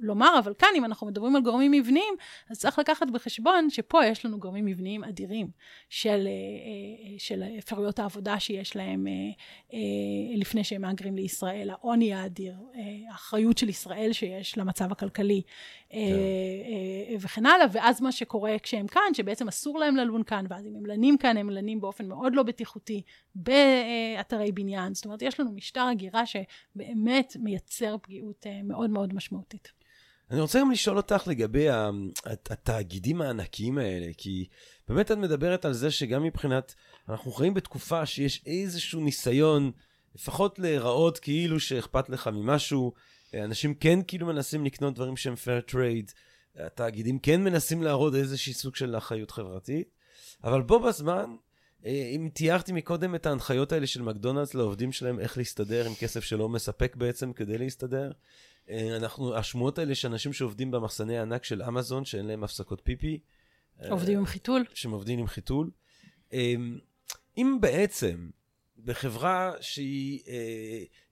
[0.00, 2.14] לומר, אבל כאן, אם אנחנו מדברים על גורמים מבניים,
[2.50, 5.50] אז צריך לקחת בחשבון שפה יש לנו גורמים מבניים אדירים
[5.90, 9.78] של, אה, אה, של אפשרויות העבודה שיש להם אה,
[10.36, 12.54] לפני שהם מהגרים לישראל, העוני האדיר,
[13.10, 15.42] האחריות של ישראל שיש למצב הכלכלי
[15.90, 15.96] כן.
[17.20, 20.86] וכן הלאה, ואז מה שקורה כשהם כאן, שבעצם אסור להם ללון כאן, ואז אם הם
[20.86, 23.02] לנים כאן, הם לנים באופן מאוד לא בטיחותי
[23.34, 24.94] באתרי בניין.
[24.94, 29.81] זאת אומרת, יש לנו משטר הגירה שבאמת מייצר פגיעות מאוד מאוד משמעותית.
[30.32, 31.66] אני רוצה גם לשאול אותך לגבי
[32.26, 34.48] התאגידים הענקיים האלה, כי
[34.88, 36.74] באמת את מדברת על זה שגם מבחינת,
[37.08, 39.70] אנחנו חיים בתקופה שיש איזשהו ניסיון,
[40.14, 42.92] לפחות להיראות כאילו שאכפת לך ממשהו,
[43.34, 46.12] אנשים כן כאילו מנסים לקנות דברים שהם fair trade,
[46.56, 49.88] התאגידים כן מנסים להראות איזשהו סוג של אחריות חברתית,
[50.44, 51.36] אבל בו בזמן,
[51.86, 56.24] אה, אם תיארתי מקודם את ההנחיות האלה של מקדונלדס לעובדים שלהם, איך להסתדר עם כסף
[56.24, 58.10] שלא מספק בעצם כדי להסתדר,
[58.70, 63.20] אנחנו, השמועות האלה שאנשים שעובדים במחסני הענק של אמזון, שאין להם הפסקות פיפי.
[63.82, 64.64] אה, עובדים עם חיתול.
[64.74, 65.70] שהם עובדים עם חיתול.
[66.32, 66.54] אה,
[67.38, 68.30] אם בעצם
[68.84, 70.20] בחברה שהיא,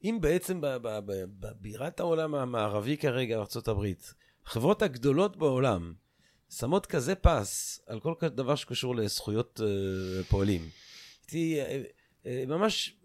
[0.04, 0.60] אם בעצם
[1.40, 3.86] בבירת העולם המערבי כרגע, ארה"ב,
[4.46, 5.94] החברות הגדולות בעולם
[6.50, 9.60] שמות כזה פס על כל דבר שקשור לזכויות
[10.28, 10.68] פועלים.
[12.24, 12.96] ממש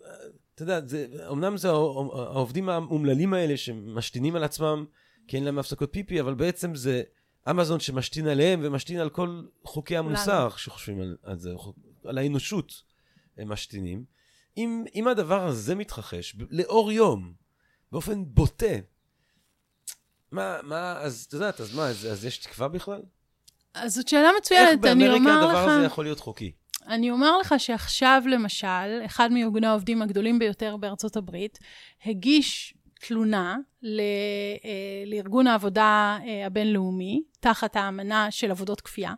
[0.56, 4.86] אתה יודע, זה, אמנם זה העובדים האומללים האלה שמשתינים על עצמם,
[5.28, 7.04] כי אין להם הפסקות פיפי, אבל בעצם זה
[7.50, 11.54] אמזון שמשתין עליהם ומשתין על כל חוקי המוסר שחושבים על, על זה,
[12.06, 12.74] על האנושות
[13.38, 14.06] הם משתינים.
[14.58, 17.34] אם, אם הדבר הזה מתרחש לאור יום,
[17.92, 18.76] באופן בוטה,
[20.32, 23.02] מה, מה, אז את יודעת, אז מה, אז, אז יש תקווה בכלל?
[23.74, 25.22] אז זאת שאלה מצוינת, אני אומר לך...
[25.22, 26.52] איך באמריקה הדבר הזה יכול להיות חוקי?
[26.88, 31.60] אני אומר לך שעכשיו, למשל, אחד מארגוני העובדים הגדולים ביותר בארצות הברית,
[32.06, 34.00] הגיש תלונה ל,
[34.66, 39.14] אה, לארגון העבודה אה, הבינלאומי, תחת האמנה של עבודות כפייה,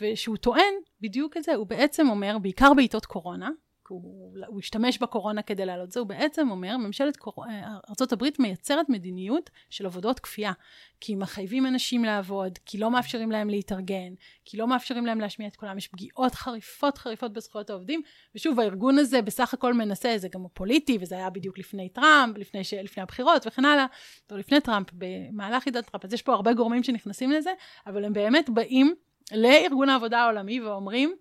[0.00, 3.50] ושהוא טוען בדיוק את זה, הוא בעצם אומר, בעיקר בעיתות קורונה,
[3.88, 7.44] הוא, הוא השתמש בקורונה כדי להעלות זה, הוא בעצם אומר, ממשלת קור...
[7.44, 10.52] ארה"ב מייצרת מדיניות של עבודות כפייה.
[11.00, 14.14] כי מחייבים אנשים לעבוד, כי לא מאפשרים להם להתארגן,
[14.44, 18.02] כי לא מאפשרים להם להשמיע את קולם, יש פגיעות חריפות חריפות בזכויות העובדים,
[18.34, 22.64] ושוב, הארגון הזה בסך הכל מנסה, זה גם פוליטי, וזה היה בדיוק לפני טראמפ, לפני,
[22.64, 22.74] ש...
[22.74, 23.86] לפני הבחירות וכן הלאה,
[24.30, 27.50] לא לפני טראמפ, במהלך עידן טראמפ, אז יש פה הרבה גורמים שנכנסים לזה,
[27.86, 28.94] אבל הם באמת באים
[29.32, 31.14] לארגון העבודה העולמי ואומרים,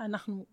[0.00, 0.46] אנחנו,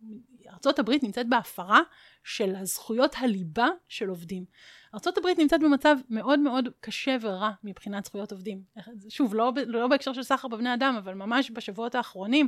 [0.48, 1.82] ארה"ב נמצאת בהפרה
[2.24, 4.46] של הזכויות הליבה של עובדים.
[4.94, 8.64] ארה"ב נמצאת במצב מאוד מאוד קשה ורע מבחינת זכויות עובדים.
[9.10, 12.48] שוב, לא, לא בהקשר של סחר בבני אדם, אבל ממש בשבועות האחרונים,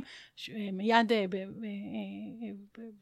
[0.72, 1.26] מיד אה, אה,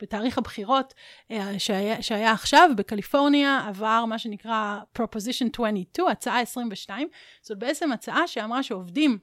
[0.02, 0.94] בתאריך הבחירות
[1.30, 7.08] אה, שהיה, שהיה עכשיו, בקליפורניה עבר מה שנקרא Proposition 22, הצעה 22,
[7.42, 9.18] זאת בעצם הצעה שאמרה שעובדים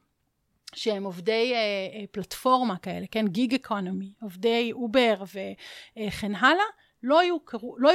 [0.74, 6.64] שהם עובדי אה, אה, פלטפורמה כאלה, כן, gig economy, עובדי אובר וכן הלאה,
[7.02, 7.92] לא יוכרו, לא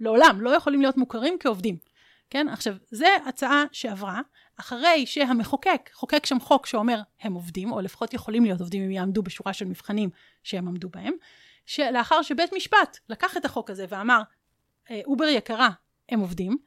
[0.00, 1.76] לעולם, לא יכולים להיות מוכרים כעובדים.
[2.30, 4.20] כן, עכשיו, זו הצעה שעברה
[4.56, 9.22] אחרי שהמחוקק חוקק שם חוק שאומר הם עובדים, או לפחות יכולים להיות עובדים אם יעמדו
[9.22, 10.10] בשורה של מבחנים
[10.42, 11.14] שהם עמדו בהם,
[11.66, 14.22] שלאחר שבית משפט לקח את החוק הזה ואמר,
[14.90, 15.70] אה, אובר יקרה,
[16.08, 16.58] הם עובדים,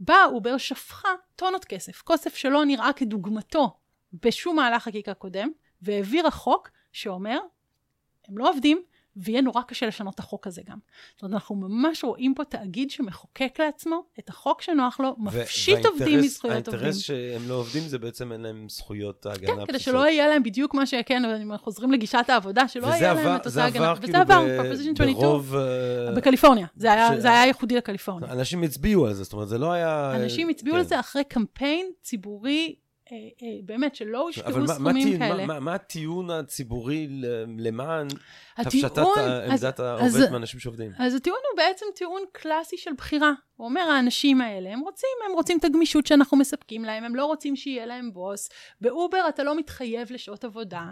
[0.00, 3.76] באה אובר שפכה טונות כסף, כסף שלא נראה כדוגמתו
[4.22, 5.50] בשום מהלך חקיקה קודם,
[5.82, 7.38] והעבירה חוק שאומר,
[8.28, 8.82] הם לא עובדים,
[9.18, 10.78] ויהיה נורא קשה לשנות את החוק הזה גם.
[11.14, 16.20] זאת אומרת, אנחנו ממש רואים פה תאגיד שמחוקק לעצמו את החוק שנוח לו, מפשיט עובדים
[16.20, 16.84] מזכויות עובדים.
[16.84, 20.42] האינטרס שהם לא עובדים זה בעצם אין להם זכויות ההגנה כן, כדי שלא יהיה להם
[20.42, 23.92] בדיוק מה שכן, אם חוזרים לגישת העבודה, שלא יהיה להם את אותה הגנה.
[23.92, 24.46] וזה כאילו עבר
[24.94, 25.54] כאילו ברוב...
[25.56, 26.92] אה, בקליפורניה, זה
[27.30, 28.32] היה ייחודי לקליפורניה.
[28.32, 30.12] אנשים הצביעו על זה, זאת אומרת, זה לא היה...
[30.16, 30.88] אנשים הצביעו על כן.
[30.88, 32.74] זה אחרי קמפיין ציבורי
[33.64, 35.46] באמת, שלא הושקעו סכומים מה, כאלה.
[35.46, 37.08] מה, מה הטיעון הציבורי
[37.58, 38.06] למען
[38.56, 38.98] הפשטת
[39.48, 40.92] עמדת העובד מאנשים שעובדים?
[40.98, 43.32] אז הטיעון הוא בעצם טיעון קלאסי של בחירה.
[43.56, 47.26] הוא אומר, האנשים האלה, הם רוצים, הם רוצים את הגמישות שאנחנו מספקים להם, הם לא
[47.26, 48.48] רוצים שיהיה להם בוס.
[48.80, 50.84] באובר אתה לא מתחייב לשעות עבודה,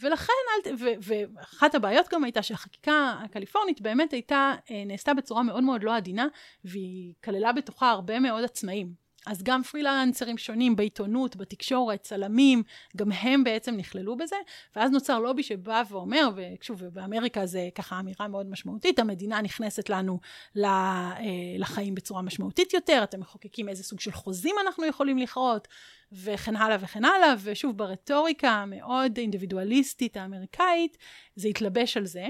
[0.00, 0.32] ולכן,
[0.66, 5.82] אל, ו, ואחת הבעיות גם הייתה שהחקיקה הקליפורנית באמת הייתה, אה, נעשתה בצורה מאוד מאוד
[5.82, 6.26] לא עדינה,
[6.64, 8.99] והיא כללה בתוכה הרבה מאוד עצמאים.
[9.26, 12.62] אז גם פרילנסרים שונים בעיתונות, בתקשורת, צלמים,
[12.96, 14.36] גם הם בעצם נכללו בזה,
[14.76, 20.20] ואז נוצר לובי שבא ואומר, ושוב, באמריקה זה ככה אמירה מאוד משמעותית, המדינה נכנסת לנו
[20.56, 21.12] אה,
[21.58, 25.68] לחיים בצורה משמעותית יותר, אתם מחוקקים איזה סוג של חוזים אנחנו יכולים לכרות,
[26.12, 30.98] וכן הלאה וכן הלאה, ושוב, ברטוריקה המאוד אינדיבידואליסטית האמריקאית,
[31.36, 32.26] זה התלבש על זה.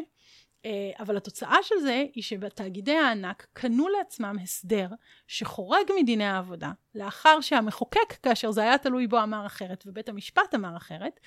[0.64, 4.88] אה, אבל התוצאה של זה היא שבתאגידי הענק קנו לעצמם הסדר
[5.26, 10.76] שחורג מדיני העבודה, לאחר שהמחוקק, כאשר זה היה תלוי בו, אמר אחרת, ובית המשפט אמר
[10.76, 11.20] אחרת,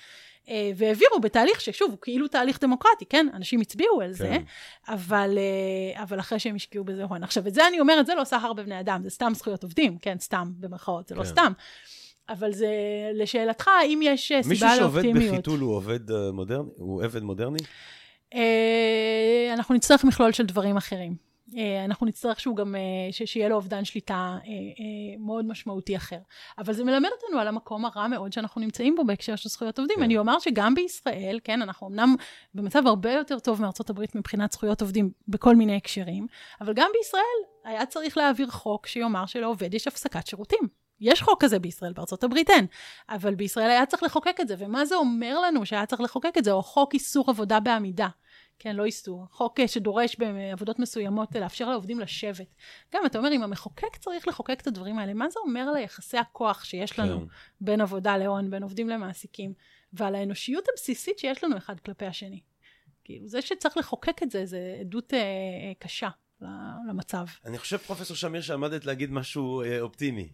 [0.50, 3.28] אה, והעבירו בתהליך ששוב, הוא כאילו תהליך דמוקרטי, כן?
[3.34, 4.14] אנשים הצביעו על כן.
[4.14, 4.38] זה,
[4.88, 7.24] אבל, אה, אבל אחרי שהם השקיעו בזה הון.
[7.24, 10.18] עכשיו, את זה אני אומרת, זה לא סחר בבני אדם, זה סתם זכויות עובדים, כן?
[10.20, 11.30] סתם, במרכאות, זה לא כן.
[11.30, 11.52] לא סתם.
[12.30, 12.68] אבל זה,
[13.14, 15.16] לשאלתך, האם יש סיבה לאופטימיות?
[15.16, 16.00] מישהו שעובד בחיתול הוא עובד
[16.34, 16.70] מודרני?
[16.76, 17.60] הוא עבד מודרני?
[18.34, 21.34] אה, אנחנו נצטרך מכלול של דברים אחרים.
[21.58, 24.38] אה, אנחנו נצטרך שהוא גם, אה, שיהיה לו אובדן שליטה
[25.20, 26.18] מאוד משמעותי אחר.
[26.58, 29.98] אבל זה מלמד אותנו על המקום הרע מאוד שאנחנו נמצאים בו בהקשר של זכויות עובדים.
[29.98, 30.04] כן.
[30.04, 32.16] אני אומר שגם בישראל, כן, אנחנו אמנם
[32.54, 36.28] במצב הרבה יותר טוב מארצות הברית מבחינת זכויות עובדים בכל מיני הקשרים,
[36.62, 37.22] אבל גם בישראל
[37.64, 40.84] היה צריך להעביר חוק שיאמר שלעובד יש הפסקת שירותים.
[41.02, 42.66] יש חוק כזה בישראל, בארצות הברית אין,
[43.10, 46.44] אבל בישראל היה צריך לחוקק את זה, ומה זה אומר לנו שהיה צריך לחוקק את
[46.44, 48.08] זה, או חוק איסור עבודה בעמידה.
[48.64, 52.56] כן, לא איסור, חוק אה, שדורש בעבודות מסוימות לאפשר לעובדים לשבת.
[52.94, 56.18] גם, אתה אומר, אם המחוקק צריך לחוקק את הדברים האלה, מה זה אומר על היחסי
[56.18, 57.26] הכוח שיש לנו כן.
[57.62, 59.54] בין עבודה להון, בין עובדים למעסיקים,
[59.94, 62.40] ועל האנושיות הבסיסית שיש לנו אחד כלפי השני.
[63.04, 66.10] כאילו, זה שצריך לחוקק את זה, זה עדות אה, אה, קשה
[66.90, 67.26] למצב.
[67.46, 70.30] אני חושב, פרופסור שמיר, שעמדת להגיד משהו אה, אופטימי.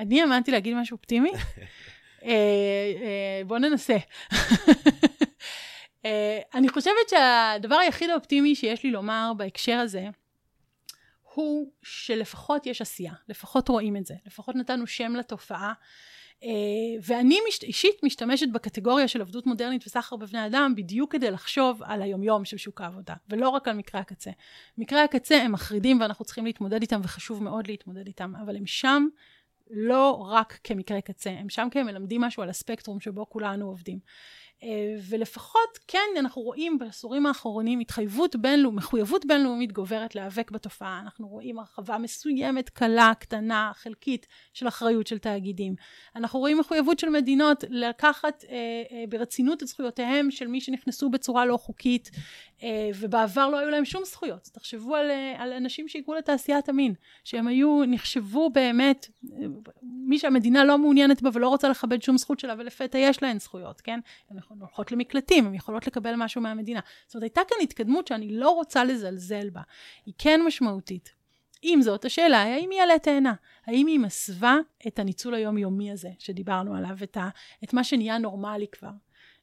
[0.00, 1.32] אני עמדתי להגיד משהו אופטימי?
[2.24, 2.30] אה,
[3.02, 3.96] אה, בוא ננסה.
[6.04, 10.08] אה, אני חושבת שהדבר היחיד האופטימי שיש לי לומר בהקשר הזה,
[11.34, 15.72] הוא שלפחות יש עשייה, לפחות רואים את זה, לפחות נתנו שם לתופעה.
[16.40, 16.44] Uh,
[17.02, 22.02] ואני מש, אישית משתמשת בקטגוריה של עבדות מודרנית וסחר בבני אדם בדיוק כדי לחשוב על
[22.02, 24.30] היומיום של שוק העבודה, ולא רק על מקרי הקצה.
[24.78, 29.06] מקרי הקצה הם מחרידים ואנחנו צריכים להתמודד איתם וחשוב מאוד להתמודד איתם, אבל הם שם
[29.70, 33.98] לא רק כמקרה קצה, הם שם כי הם מלמדים משהו על הספקטרום שבו כולנו עובדים.
[34.62, 41.00] אה, ולפחות כן אנחנו רואים בעשורים האחרונים התחייבות בינלאומית, מחויבות בינלאומית גוברת להיאבק בתופעה.
[41.00, 45.74] אנחנו רואים הרחבה מסוימת, קלה, קטנה, חלקית, של אחריות של תאגידים.
[46.16, 48.56] אנחנו רואים מחויבות של מדינות לקחת אה,
[48.92, 52.10] אה, ברצינות את זכויותיהם של מי שנכנסו בצורה לא חוקית,
[52.94, 54.48] ובעבר לא היו להם שום זכויות.
[54.52, 56.94] תחשבו על, אה, על אנשים שהגיעו לתעשיית המין,
[57.24, 59.46] שהם היו, נחשבו באמת, אה,
[59.82, 63.80] מי שהמדינה לא מעוניינת בה ולא רוצה לכבד שום זכות שלה, ולפתע יש להן זכויות,
[63.80, 64.00] כן?
[64.30, 66.80] הן הולכות למקלטים, הן יכולות לקבל משהו מהמדינה.
[67.06, 69.62] זאת אומרת, הייתה כאן התקדמות שאני לא רוצה לזלזל בה.
[70.06, 71.20] היא כן משמעותית.
[71.62, 73.34] עם זאת, השאלה היא האם היא עלה תאנה?
[73.66, 77.28] האם היא מסווה את הניצול היומיומי הזה שדיברנו עליו, את, ה,
[77.64, 78.90] את מה שנהיה נורמלי כבר,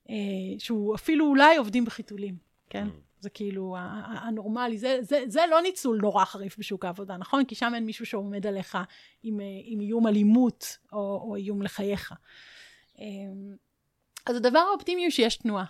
[0.09, 0.15] אה,
[0.57, 2.35] שהוא אפילו אולי עובדים בחיתולים,
[2.69, 2.87] כן?
[2.87, 3.06] Mm.
[3.19, 3.75] זה כאילו
[4.23, 7.45] הנורמלי, זה, זה, זה לא ניצול נורא חריף בשוק העבודה, נכון?
[7.45, 8.77] כי שם אין מישהו שעומד עליך
[9.23, 12.13] עם, עם איום אלימות או, או איום לחייך.
[12.99, 13.55] אמ,
[14.25, 15.65] אז הדבר האופטימי הוא שיש תנועה.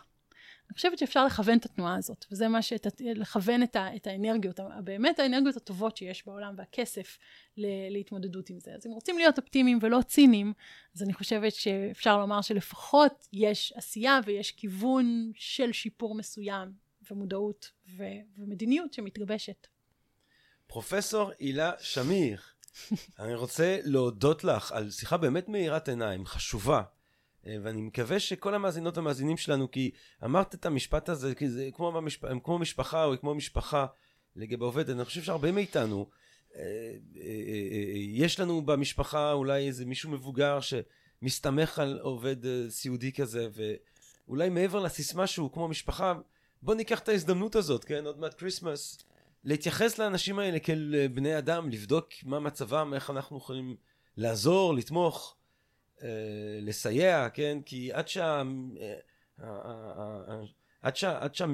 [0.70, 2.74] אני חושבת שאפשר לכוון את התנועה הזאת, וזה מה ש...
[3.00, 7.18] לכוון את, ה, את האנרגיות, באמת האנרגיות הטובות שיש בעולם והכסף
[7.58, 8.72] ל, להתמודדות עם זה.
[8.76, 10.54] אז אם רוצים להיות אופטימיים ולא ציניים,
[10.96, 18.04] אז אני חושבת שאפשר לומר שלפחות יש עשייה ויש כיוון של שיפור מסוים ומודעות ו-
[18.38, 19.68] ומדיניות שמתגבשת.
[20.68, 22.42] פרופסור הילה שמיר,
[23.20, 26.82] אני רוצה להודות לך על שיחה באמת מאירת עיניים, חשובה,
[27.48, 29.92] אה, ואני מקווה שכל המאזינות והמאזינים שלנו, כי
[30.24, 32.26] אמרת את המשפט הזה, כי זה כמו, במשפ...
[32.44, 33.86] כמו משפחה או כמו משפחה
[34.36, 36.10] לגבי עובד, אני חושב שהרבה מאיתנו,
[36.56, 36.62] אה,
[37.18, 37.32] אה,
[37.96, 43.48] יש לנו במשפחה אולי איזה מישהו מבוגר שמסתמך על עובד סיעודי כזה,
[44.28, 46.14] ואולי מעבר לסיסמה שהוא כמו משפחה,
[46.62, 48.06] בוא ניקח את ההזדמנות הזאת, כן?
[48.06, 48.98] עוד מעט כריסמס.
[49.44, 53.76] להתייחס לאנשים האלה כאל אה, בני אדם, לבדוק מה מצבם, איך אנחנו יכולים
[54.18, 55.36] לעזור, לתמוך,
[56.04, 56.08] אה,
[56.62, 57.58] לסייע, כן?
[57.66, 58.42] כי עד שה...
[59.42, 59.44] אה,
[60.82, 61.18] עד שה...
[61.20, 61.46] עד שה...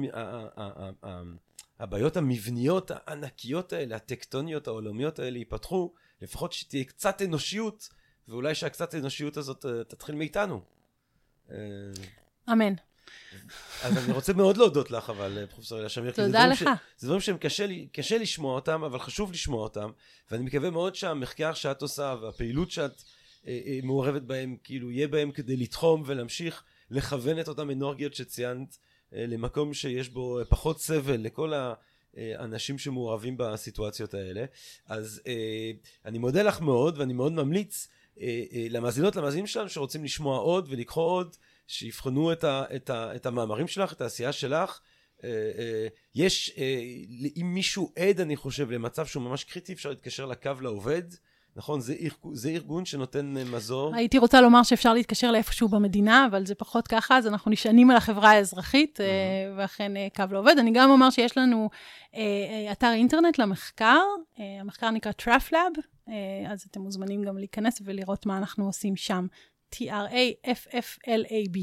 [1.78, 7.88] הבעיות המבניות הענקיות האלה, הטקטוניות העולמיות האלה ייפתחו, לפחות שתהיה קצת אנושיות,
[8.28, 10.60] ואולי שהקצת אנושיות הזאת תתחיל מאיתנו.
[12.52, 12.74] אמן.
[13.82, 16.12] אז אני רוצה מאוד להודות לך, אבל, אה, פרופסור אלה שמיר.
[16.12, 16.58] תודה לך.
[16.58, 16.62] ש...
[16.98, 19.90] זה דברים שהם קשה, קשה לשמוע אותם, אבל חשוב לשמוע אותם,
[20.30, 23.02] ואני מקווה מאוד שהמחקר שאת עושה והפעילות שאת
[23.46, 28.78] אה, אה, מעורבת בהם, כאילו, יהיה בהם כדי לתחום ולהמשיך לכוון את אותם אנרגיות שציינת
[29.14, 31.52] אה, למקום שיש בו פחות סבל לכל
[32.38, 34.44] אנשים שמעורבים בסיטואציות האלה.
[34.86, 35.22] אז
[36.04, 37.88] אני מודה לך מאוד, ואני מאוד ממליץ
[38.70, 41.36] למאזינות, למאזינים שלנו שרוצים לשמוע עוד ולקרוא עוד,
[41.66, 44.80] שיבחנו את, ה, את, ה, את המאמרים שלך, את העשייה שלך.
[46.14, 46.58] יש,
[47.36, 51.02] אם מישהו עד, אני חושב, למצב שהוא ממש קריטי, אפשר להתקשר לקו לעובד.
[51.56, 51.80] נכון?
[51.80, 51.94] זה,
[52.32, 53.94] זה ארגון שנותן אה, מזור.
[53.94, 57.96] הייתי רוצה לומר שאפשר להתקשר לאיפשהו במדינה, אבל זה פחות ככה, אז אנחנו נשענים על
[57.96, 59.58] החברה האזרחית, mm-hmm.
[59.58, 60.54] ואכן אה, קו לעובד.
[60.58, 61.70] אני גם אומר שיש לנו
[62.72, 64.00] אתר אינטרנט למחקר,
[64.60, 65.80] המחקר נקרא TraffLab,
[66.48, 69.26] אז אתם מוזמנים גם להיכנס ולראות מה אנחנו עושים שם.
[69.74, 71.58] T-R-A-F-F-L-A-B.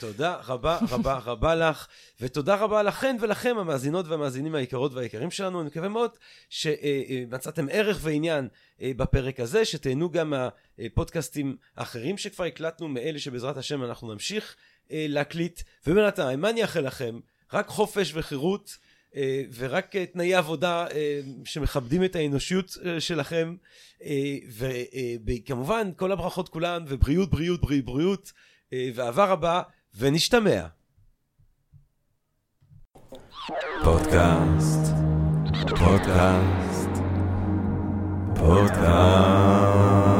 [0.00, 1.86] תודה רבה רבה רבה לך,
[2.20, 5.60] ותודה רבה לכן ולכם, המאזינות והמאזינים היקרות והיקרים שלנו.
[5.60, 6.10] אני מקווה מאוד
[6.48, 8.48] שמצאתם ערך ועניין
[8.82, 10.32] אה, בפרק הזה, שתהנו גם
[10.78, 14.56] מהפודקאסטים האחרים שכבר הקלטנו, מאלה שבעזרת השם אנחנו נמשיך
[14.90, 15.62] אה, להקליט.
[15.86, 17.20] ובינתיים, מה אני אאחל לכם?
[17.52, 18.76] רק חופש וחירות.
[19.16, 20.86] אה, ורק תנאי עבודה
[21.44, 23.54] שמכבדים את האנושיות שלכם
[25.26, 28.32] וכמובן כל הברכות כולן ובריאות בריאות בריאות בריאות
[28.94, 29.62] ואהבה רבה
[29.98, 30.66] ונשתמע.
[33.84, 34.92] פודקאסט,
[35.78, 36.90] פודקאסט,
[38.36, 40.13] פודקאסט.